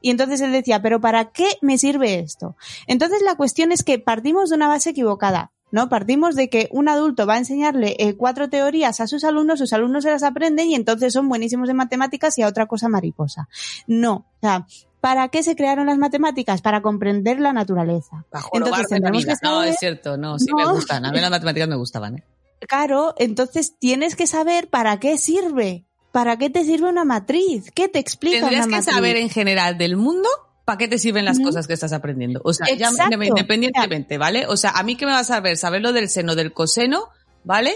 [0.01, 2.57] Y entonces él decía, pero ¿para qué me sirve esto?
[2.87, 5.89] Entonces la cuestión es que partimos de una base equivocada, ¿no?
[5.89, 9.73] Partimos de que un adulto va a enseñarle eh, cuatro teorías a sus alumnos, sus
[9.73, 13.49] alumnos se las aprenden y entonces son buenísimos en matemáticas y a otra cosa mariposa.
[13.87, 14.67] No, o sea,
[15.01, 16.63] ¿para qué se crearon las matemáticas?
[16.63, 18.25] Para comprender la naturaleza.
[18.33, 19.01] bajo Entonces que
[19.43, 20.57] No, es cierto, no, sí No.
[20.57, 22.25] me gustan, a mí las matemáticas me gustaban, ¿eh?
[22.69, 25.85] Claro, entonces tienes que saber para qué sirve.
[26.13, 27.71] ¿Para qué te sirve una matriz?
[27.75, 28.95] ¿Qué te explica Tendrías una que matriz?
[28.95, 30.29] saber en general del mundo
[30.67, 32.41] para qué te sirven las cosas que estás aprendiendo.
[32.45, 32.91] O sea, ya
[33.25, 34.47] independientemente, ¿vale?
[34.47, 37.09] O sea, a mí que me vas a ver, saber lo del seno, del coseno,
[37.45, 37.71] ¿vale?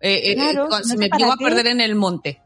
[0.00, 2.40] Eh, eh, Claro, eh, con- no si sé me llego a perder en el monte.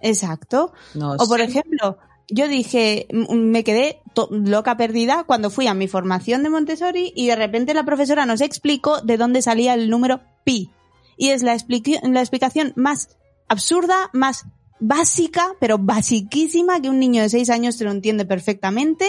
[0.00, 0.72] Exacto.
[0.94, 1.98] No O por ejemplo,
[2.28, 4.00] yo dije, me quedé
[4.30, 8.40] loca perdida cuando fui a mi formación de Montessori y de repente la profesora nos
[8.40, 10.70] explicó de dónde salía el número pi.
[11.18, 13.16] y es la explicación más
[13.48, 14.44] absurda, más
[14.80, 19.06] básica, pero basiquísima, que un niño de 6 años te lo entiende perfectamente.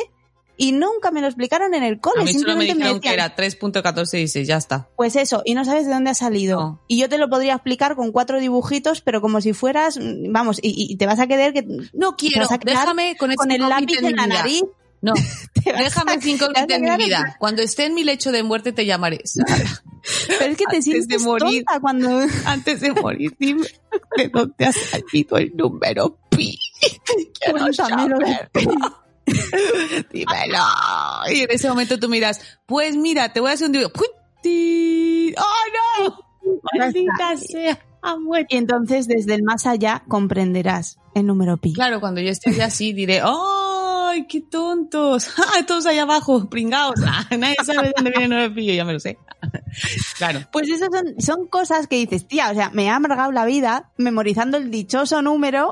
[0.59, 2.21] Y nunca me lo explicaron en el cole.
[2.21, 4.89] A mí solo me simplemente me dijeron que decían, era 3.1416, ya está.
[4.95, 6.59] pues eso, y no sabes de dónde ha salido.
[6.59, 6.81] No.
[6.87, 10.57] Y yo te lo podría explicar con cuatro dibujitos, pero como si fueras, mm, vamos,
[10.63, 11.63] y, y te vas a querer que
[11.93, 14.63] No quiero, quedar déjame con, con ese el lápiz en la nariz.
[15.01, 15.13] No,
[15.65, 17.35] déjame a- a incógnito en mi vida.
[17.39, 19.21] Cuando esté en mi lecho de muerte te llamaré.
[20.27, 21.63] Pero es que te Antes de sientes morir.
[21.65, 22.21] tonta cuando...
[22.45, 23.67] Antes de morir, dime
[24.17, 26.57] de dónde has salido el número pi.
[27.39, 28.17] Quiero Cuéntamelo.
[28.25, 28.49] saber.
[30.11, 30.63] Dímelo.
[31.33, 33.91] Y en ese momento tú miras, pues mira, te voy a hacer un dibujo.
[35.37, 36.59] ¡Oh, no!
[36.79, 37.79] Maldita sea.
[38.21, 38.55] Muerto.
[38.55, 41.73] Y entonces desde el más allá comprenderás el número pi.
[41.73, 43.21] Claro, cuando yo esté así diré,
[44.07, 45.29] ¡ay, qué tontos!
[45.37, 46.95] ¡Ah, todos ahí abajo, pringados!
[47.09, 49.17] Ah, nadie sabe de dónde viene el número pi, yo ya me lo sé.
[50.17, 50.41] claro.
[50.51, 53.91] Pues esas son, son cosas que dices, tía, o sea, me ha amargado la vida
[53.97, 55.71] memorizando el dichoso número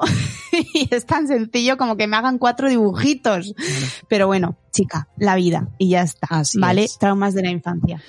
[0.74, 3.54] y es tan sencillo como que me hagan cuatro dibujitos.
[4.08, 6.28] Pero bueno, chica, la vida y ya está.
[6.30, 6.86] Así ¿Vale?
[6.86, 6.98] es.
[6.98, 8.02] Traumas de la infancia.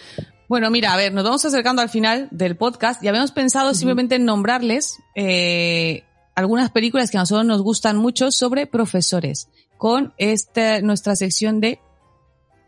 [0.48, 4.14] Bueno, mira, a ver, nos vamos acercando al final del podcast y habíamos pensado simplemente
[4.14, 6.04] en nombrarles eh,
[6.36, 11.80] algunas películas que a nosotros nos gustan mucho sobre profesores, con esta, nuestra sección de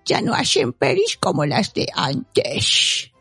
[0.04, 3.12] Ya no hacen pelis como las de antes.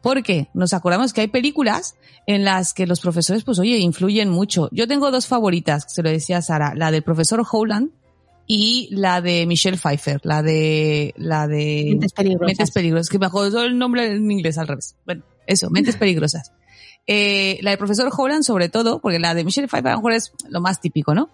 [0.00, 4.68] Porque nos acordamos que hay películas en las que los profesores, pues oye, influyen mucho.
[4.72, 7.90] Yo tengo dos favoritas, se lo decía Sara, la del profesor Howland
[8.46, 12.46] y la de Michelle Pfeiffer, la de, la de Mentes peligrosas.
[12.46, 14.96] Mentes peligrosas, que me jodó el nombre en inglés al revés.
[15.04, 16.52] Bueno, eso, mentes peligrosas.
[17.06, 20.12] Eh, la del profesor Holland, sobre todo, porque la de Michelle Pfeiffer a lo mejor
[20.12, 21.30] es lo más típico, ¿no?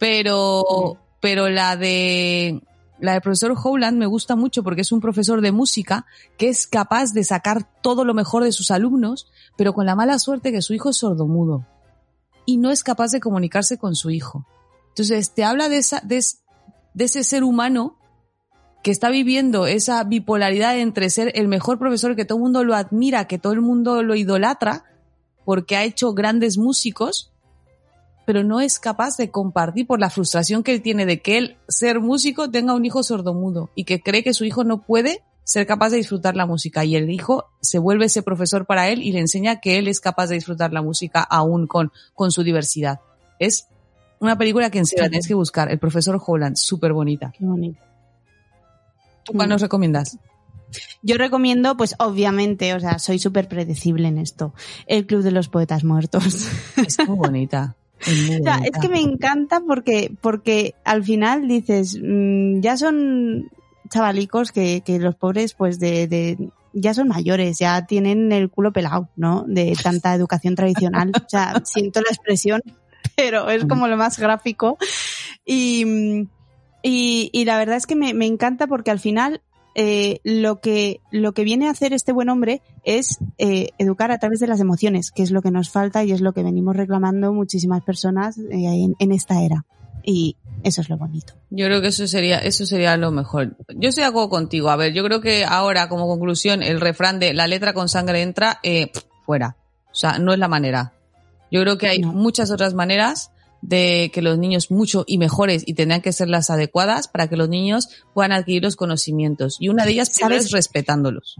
[0.00, 2.60] Pero, pero la de,
[2.98, 6.06] la del profesor Howland me gusta mucho porque es un profesor de música
[6.36, 10.18] que es capaz de sacar todo lo mejor de sus alumnos, pero con la mala
[10.18, 11.66] suerte que su hijo es sordomudo
[12.46, 14.46] y no es capaz de comunicarse con su hijo.
[14.88, 16.24] Entonces, te habla de esa, de,
[16.94, 17.98] de ese ser humano
[18.82, 22.74] que está viviendo esa bipolaridad entre ser el mejor profesor que todo el mundo lo
[22.74, 24.84] admira, que todo el mundo lo idolatra,
[25.44, 27.30] porque ha hecho grandes músicos,
[28.26, 31.56] pero no es capaz de compartir por la frustración que él tiene de que él,
[31.68, 35.66] ser músico, tenga un hijo sordomudo y que cree que su hijo no puede ser
[35.66, 39.12] capaz de disfrutar la música y el hijo se vuelve ese profesor para él y
[39.12, 43.00] le enseña que él es capaz de disfrutar la música aún con, con su diversidad.
[43.38, 43.68] Es
[44.20, 47.30] una película que en serio la tienes que buscar, El profesor Holland, súper bonita.
[47.36, 47.78] Qué bonito.
[49.22, 50.18] ¿Tú cuál nos recomiendas?
[51.02, 54.54] Yo recomiendo, pues obviamente, o sea, soy súper predecible en esto,
[54.86, 56.48] el Club de los Poetas Muertos.
[56.76, 57.76] Es muy bonita.
[58.06, 63.50] O sea, es que me encanta porque, porque al final dices, mm, ya son
[63.88, 68.72] chavalicos que, que los pobres, pues de, de, ya son mayores, ya tienen el culo
[68.72, 69.44] pelado, ¿no?
[69.46, 71.12] De tanta educación tradicional.
[71.16, 72.62] O sea, siento la expresión,
[73.16, 74.76] pero es como lo más gráfico.
[75.44, 76.28] Y, mm,
[76.82, 79.40] y, y la verdad es que me, me encanta porque al final
[79.74, 84.18] eh, lo que lo que viene a hacer este buen hombre es eh, educar a
[84.18, 86.76] través de las emociones, que es lo que nos falta y es lo que venimos
[86.76, 89.64] reclamando muchísimas personas eh, en, en esta era.
[90.06, 91.32] Y eso es lo bonito.
[91.50, 93.56] Yo creo que eso sería, eso sería lo mejor.
[93.76, 94.68] Yo estoy de acuerdo contigo.
[94.68, 98.20] A ver, yo creo que ahora, como conclusión, el refrán de la letra con sangre
[98.22, 98.60] entra,
[99.24, 99.56] fuera.
[99.90, 100.92] O sea, no es la manera.
[101.50, 102.12] Yo creo que hay No.
[102.12, 103.30] muchas otras maneras
[103.64, 107.36] de que los niños mucho y mejores y tendrán que ser las adecuadas para que
[107.36, 109.56] los niños puedan adquirir los conocimientos.
[109.58, 110.46] Y una de ellas ¿Sabes?
[110.46, 111.36] es respetándolos.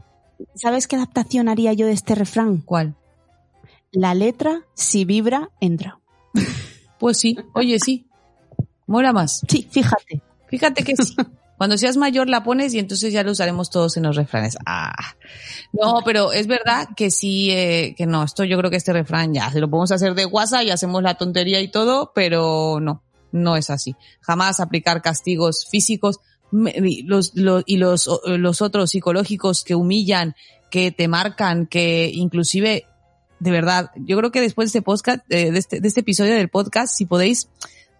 [0.54, 2.58] ¿Sabes qué adaptación haría yo de este refrán?
[2.58, 2.94] ¿Cuál?
[3.92, 6.00] La letra, si vibra, entra.
[6.98, 8.06] Pues sí, oye, sí.
[8.86, 9.42] Mola más.
[9.46, 10.22] Sí, fíjate.
[10.48, 11.14] Fíjate que sí.
[11.56, 14.56] Cuando seas mayor la pones y entonces ya lo usaremos todos en los refranes.
[14.66, 14.92] Ah.
[15.72, 19.32] No, pero es verdad que sí, eh, que no, esto yo creo que este refrán
[19.32, 23.02] ya, se lo podemos hacer de guasa y hacemos la tontería y todo, pero no,
[23.32, 23.94] no es así.
[24.20, 26.20] Jamás aplicar castigos físicos
[26.52, 30.34] y los, otros psicológicos que humillan,
[30.70, 32.86] que te marcan, que inclusive,
[33.40, 36.48] de verdad, yo creo que después de este podcast, eh, este, de este episodio del
[36.48, 37.48] podcast, si podéis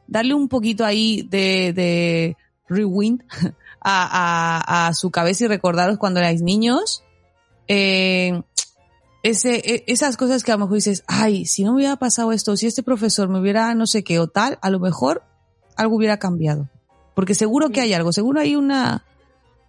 [0.07, 2.37] darle un poquito ahí de, de
[2.69, 3.23] rewind
[3.81, 7.05] a, a, a su cabeza y recordaros cuando erais niños,
[7.69, 8.43] eh,
[9.23, 12.33] ese, e- esas cosas que a lo mejor dices, ay, si no me hubiera pasado
[12.33, 15.23] esto, si este profesor me hubiera no sé qué o tal, a lo mejor
[15.77, 16.69] algo hubiera cambiado.
[17.15, 19.05] Porque seguro que hay algo, seguro hay una...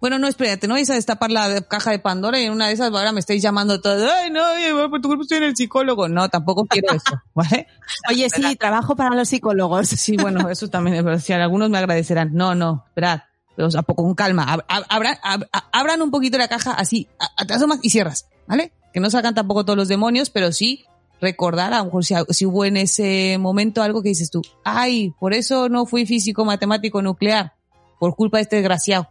[0.00, 2.74] Bueno, no, espérate, no vais a destapar la caja de Pandora y en una de
[2.74, 4.42] esas ahora me estáis llamando todo, ay, no,
[4.90, 6.08] por tu culpa estoy en el psicólogo.
[6.08, 7.66] No, tampoco quiero eso, ¿vale?
[8.10, 9.88] Oye, sí, trabajo para los psicólogos.
[9.88, 11.20] Sí, bueno, eso también es verdad.
[11.20, 12.34] Si algunos me agradecerán.
[12.34, 13.20] No, no, esperad.
[13.56, 14.44] Pero, o sea, con calma.
[14.54, 17.08] Ab- ab- abran, ab- abran un poquito la caja así,
[17.46, 18.72] te asomas y cierras, ¿vale?
[18.92, 20.84] Que no salgan tampoco todos los demonios, pero sí
[21.22, 25.14] recordar, a lo mejor si, si hubo en ese momento algo que dices tú, ay,
[25.18, 27.54] por eso no fui físico, matemático, nuclear,
[27.98, 29.08] por culpa de este desgraciado.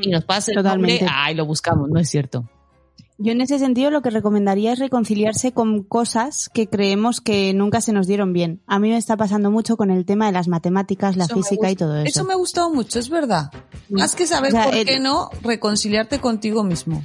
[0.00, 1.00] Y nos pasa el Totalmente.
[1.00, 2.44] nombre, ay, lo buscamos, no es cierto.
[3.16, 7.80] Yo en ese sentido lo que recomendaría es reconciliarse con cosas que creemos que nunca
[7.80, 8.60] se nos dieron bien.
[8.66, 11.70] A mí me está pasando mucho con el tema de las matemáticas, la Eso física
[11.70, 12.06] y todo eso.
[12.08, 13.52] Eso me ha gustado mucho, es verdad.
[13.88, 17.04] Más que saber O sea, por el- qué no, reconciliarte contigo mismo.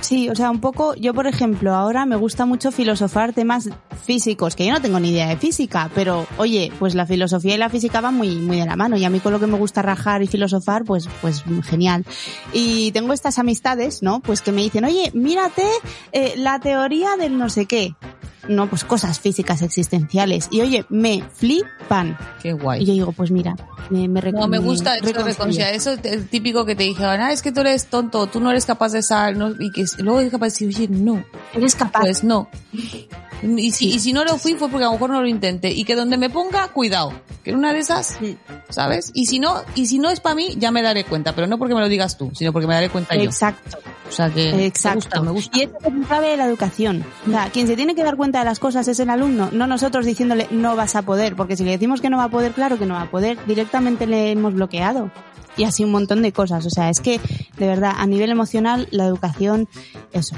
[0.00, 3.68] Sí, o sea, un poco, yo por ejemplo, ahora me gusta mucho filosofar temas
[4.04, 7.58] físicos, que yo no tengo ni idea de física, pero oye, pues la filosofía y
[7.58, 9.58] la física van muy, muy de la mano y a mí con lo que me
[9.58, 12.04] gusta rajar y filosofar, pues, pues genial.
[12.52, 14.20] Y tengo estas amistades, ¿no?
[14.20, 15.66] Pues que me dicen, oye, mírate
[16.12, 17.94] eh, la teoría del no sé qué.
[18.48, 20.48] No, pues cosas físicas existenciales.
[20.50, 22.16] Y oye, me flipan.
[22.42, 22.82] Qué guay.
[22.82, 23.54] Y yo digo, pues mira,
[23.90, 25.34] me, me No, me gusta eso de reconcilio.
[25.38, 25.74] reconciliar.
[25.74, 28.50] Eso es el típico que te dijeron, ah, es que tú eres tonto, tú no
[28.50, 31.22] eres capaz de sal, no, y que luego eres capaz de decir, oye, no,
[31.52, 32.00] Eres capaz.
[32.00, 32.48] pues no.
[33.42, 35.70] Y si, y si no lo fui fue porque a lo mejor no lo intenté.
[35.70, 37.12] Y que donde me ponga, cuidado.
[37.50, 38.18] En una de esas,
[38.68, 39.10] ¿sabes?
[39.14, 41.34] Y si no, y si no es para mí, ya me daré cuenta.
[41.34, 43.22] Pero no porque me lo digas tú, sino porque me daré cuenta yo.
[43.22, 43.78] Exacto.
[44.08, 44.98] O sea que Exacto.
[44.98, 45.58] me gusta, me gusta.
[45.58, 47.04] Y esto es clave de la educación.
[47.26, 49.66] O sea, quien se tiene que dar cuenta de las cosas es el alumno, no
[49.66, 52.52] nosotros diciéndole no vas a poder, porque si le decimos que no va a poder,
[52.52, 55.10] claro que no va a poder, directamente le hemos bloqueado.
[55.56, 56.64] Y así un montón de cosas.
[56.66, 57.20] O sea, es que,
[57.56, 59.68] de verdad, a nivel emocional, la educación,
[60.12, 60.36] eso.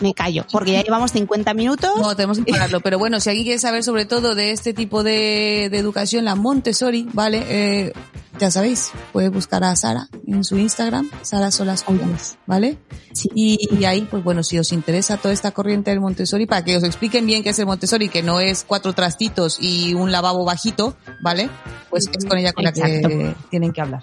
[0.00, 1.90] Me callo, porque ya llevamos 50 minutos.
[2.00, 2.80] No, tenemos que pararlo.
[2.80, 6.34] Pero bueno, si alguien quiere saber sobre todo de este tipo de, de educación, la
[6.44, 7.42] Montessori, ¿vale?
[7.48, 7.92] Eh,
[8.38, 12.76] ya sabéis, puede buscar a Sara en su Instagram, Sara Solas Julián, ¿vale?
[13.14, 13.30] Sí.
[13.34, 16.76] Y, y ahí, pues bueno, si os interesa toda esta corriente del Montessori, para que
[16.76, 20.44] os expliquen bien qué es el Montessori, que no es cuatro trastitos y un lavabo
[20.44, 21.48] bajito, ¿vale?
[21.88, 23.40] Pues es con ella con la que Exacto.
[23.48, 24.02] tienen que hablar.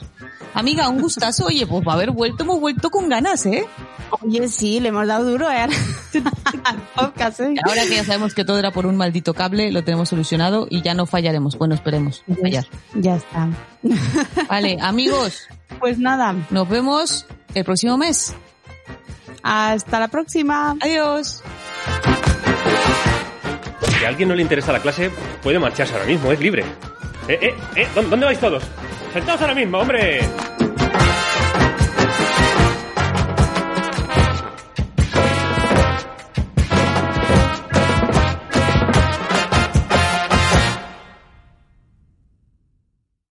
[0.54, 1.46] Amiga, un gustazo.
[1.46, 3.66] Oye, pues para haber vuelto, hemos vuelto con ganas, ¿eh?
[4.22, 5.62] Oye, sí, le hemos dado duro ¿eh?
[6.64, 7.40] al podcast.
[7.40, 7.56] ¿eh?
[7.66, 10.82] Ahora que ya sabemos que todo era por un maldito cable, lo tenemos solucionado y
[10.82, 11.58] ya no fallaremos.
[11.58, 12.24] Bueno, esperemos
[12.96, 13.48] Ya está.
[14.50, 15.48] Vale, amigos,
[15.80, 18.34] Pues nada, nos vemos el próximo mes.
[19.44, 20.76] hasta la próxima.
[20.82, 21.42] Adiós.
[23.98, 25.12] Si a alguien no le interesa la clase,
[25.44, 26.64] puede marcharse ahora mismo, es libre.
[27.28, 28.64] Eh, eh, eh, ¿dó- ¿dónde vais todos?
[29.14, 30.22] Sentaos ahora mismo, hombre.